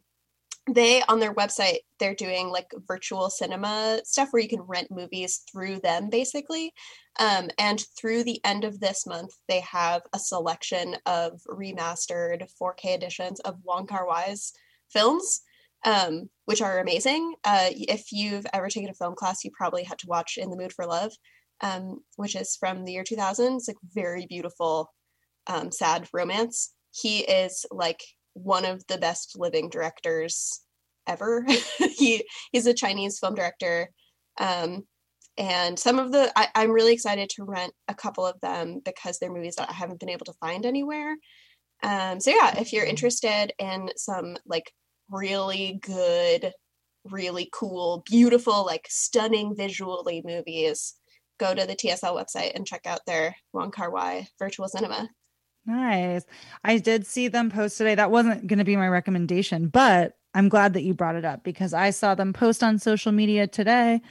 [0.72, 5.42] they on their website they're doing like virtual cinema stuff where you can rent movies
[5.52, 6.74] through them basically
[7.20, 12.96] um, and through the end of this month they have a selection of remastered 4k
[12.96, 14.54] editions of wong kar wai's
[14.90, 15.42] films
[15.86, 19.98] um, which are amazing uh, if you've ever taken a film class you probably had
[20.00, 21.12] to watch in the mood for love
[21.62, 24.92] um, which is from the year 2000 it's like very beautiful
[25.48, 28.02] um, sad romance he is like
[28.34, 30.62] one of the best living directors
[31.08, 31.46] ever.
[31.78, 33.90] he he's a Chinese film director.
[34.40, 34.84] Um,
[35.38, 39.18] and some of the I, I'm really excited to rent a couple of them because
[39.18, 41.16] they're movies that I haven't been able to find anywhere.
[41.82, 44.72] Um, so yeah, if you're interested in some like
[45.14, 46.52] really good,
[47.06, 50.96] really cool, beautiful, like stunning visually movies,
[51.40, 55.10] go to the TSL website and check out their Wong Kar Wai virtual cinema.
[55.66, 56.26] Nice.
[56.64, 57.96] I did see them post today.
[57.96, 61.44] That wasn't going to be my recommendation, but I'm glad that you brought it up
[61.44, 64.02] because I saw them post on social media today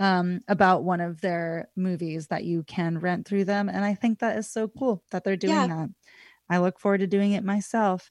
[0.00, 3.68] um, about one of their movies that you can rent through them.
[3.68, 5.66] And I think that is so cool that they're doing Yeah.
[5.66, 5.90] that.
[6.48, 8.10] I look forward to doing it myself.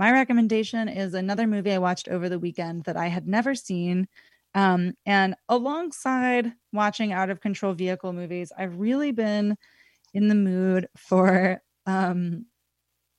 [0.00, 4.08] My recommendation is another movie I watched over the weekend that I had never seen.
[4.54, 9.58] Um, and alongside watching out of control vehicle movies, I've really been
[10.14, 12.46] in the mood for um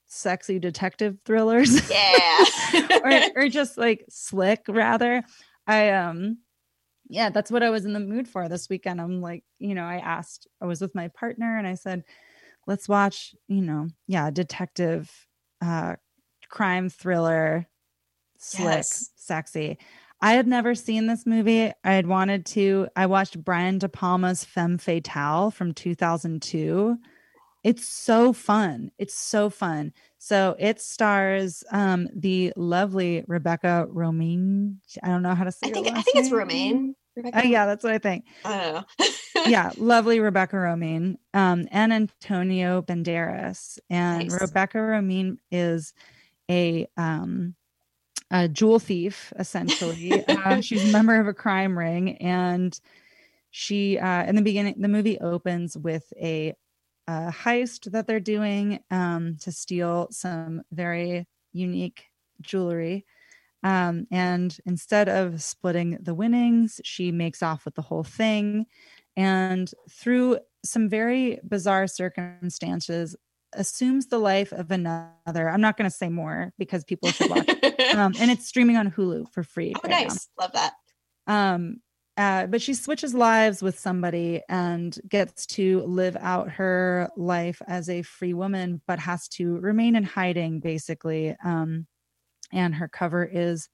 [0.07, 2.45] sexy detective thrillers Yeah.
[3.35, 5.23] or, or just like slick rather
[5.67, 6.37] i um
[7.07, 9.85] yeah that's what i was in the mood for this weekend i'm like you know
[9.85, 12.03] i asked i was with my partner and i said
[12.67, 15.09] let's watch you know yeah detective
[15.61, 15.95] uh
[16.51, 17.67] crime thriller
[18.37, 19.09] slick Yes.
[19.15, 19.77] sexy
[20.21, 24.43] i had never seen this movie i had wanted to i watched brian de palma's
[24.45, 26.97] femme fatale from 2002
[27.63, 28.89] it's so fun.
[28.97, 29.93] It's so fun.
[30.17, 34.77] So it stars um the lovely Rebecca Romijn.
[35.03, 35.67] I don't know how to say.
[35.67, 36.39] I think I think it's name.
[36.39, 36.93] Romijn.
[37.15, 37.37] Rebecca?
[37.39, 38.25] Oh yeah, that's what I think.
[38.43, 38.83] I
[39.47, 41.17] yeah, lovely Rebecca Romijn.
[41.35, 43.77] Um, and Antonio Banderas.
[43.91, 44.41] And Nice.
[44.41, 45.93] Rebecca Romijn is
[46.51, 47.55] a um
[48.31, 50.25] a jewel thief, essentially.
[50.27, 52.79] uh, she's a member of a crime ring, and
[53.51, 56.55] she uh in the beginning the movie opens with a
[57.07, 62.05] uh, heist that they're doing um, to steal some very unique
[62.41, 63.05] jewelry.
[63.63, 68.65] Um, and instead of splitting the winnings, she makes off with the whole thing.
[69.17, 73.15] And through some very bizarre circumstances,
[73.53, 75.49] assumes the life of another.
[75.49, 77.45] I'm not going to say more because people should watch.
[77.47, 77.95] it.
[77.95, 79.73] um, and it's streaming on Hulu for free.
[79.75, 79.99] oh, right now.
[79.99, 80.29] nice.
[80.39, 80.73] Love that.
[81.27, 81.81] Um,
[82.17, 87.89] uh, but she switches lives with somebody and gets to live out her life as
[87.89, 91.35] a free woman, but has to remain in hiding basically.
[91.43, 91.87] Um,
[92.51, 93.69] and her cover is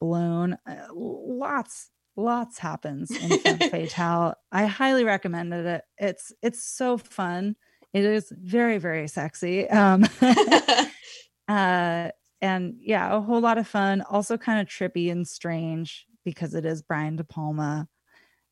[0.00, 0.56] blown.
[0.68, 4.34] Uh, lots, lots happens in Femme Fatale.
[4.50, 5.84] I highly recommended it.
[5.98, 7.56] It's it's so fun.
[7.92, 9.68] It is very very sexy.
[9.68, 10.04] Um,
[11.48, 12.10] uh,
[12.42, 14.02] and yeah, a whole lot of fun.
[14.02, 17.88] Also kind of trippy and strange because it is Brian De Palma.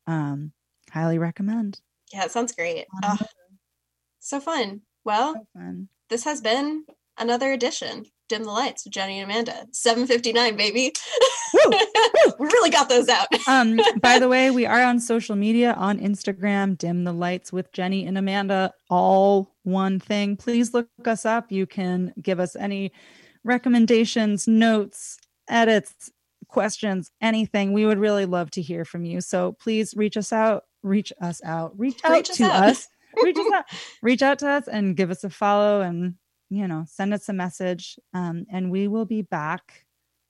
[0.07, 0.51] Um,
[0.91, 1.79] highly recommend.
[2.13, 2.85] yeah, it sounds great.
[3.03, 3.17] Oh,
[4.19, 4.81] so fun.
[5.03, 5.89] Well, So fun.
[6.09, 6.85] this has been
[7.17, 8.05] another edition.
[8.27, 9.67] Dim the lights with Jenny and Amanda.
[9.71, 10.91] 759, baby.
[12.39, 13.27] we really got those out.
[13.47, 17.71] um, by the way, we are on social media on Instagram, dim the lights with
[17.71, 20.37] Jenny and Amanda, all one thing.
[20.37, 21.51] Please look us up.
[21.51, 22.91] You can give us any
[23.43, 26.09] recommendations, notes, edits,
[26.47, 27.73] questions, anything.
[27.73, 29.21] We would really love to hear from you.
[29.21, 32.69] So please reach us out, reach us out, reach out Reach us to out.
[32.69, 32.87] us,
[33.21, 33.65] reach us out,
[34.01, 36.15] reach out to us and give us a follow and
[36.49, 37.97] you know, send us a message.
[38.13, 39.85] Um, and we will be back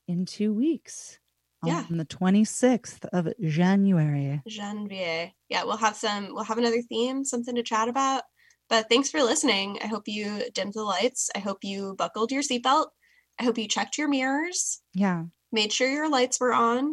[0.07, 1.19] in two weeks
[1.63, 1.85] Yeah.
[1.89, 4.41] on the 26th of January.
[4.47, 5.31] Janvier.
[5.49, 8.23] Yeah, we'll have some we'll have another theme, something to chat about.
[8.69, 9.77] But thanks for listening.
[9.83, 11.29] I hope you dimmed the lights.
[11.35, 12.87] I hope you buckled your seatbelt.
[13.39, 15.25] I hope you checked your mirrors, Yeah.
[15.51, 16.83] made sure your lights were on,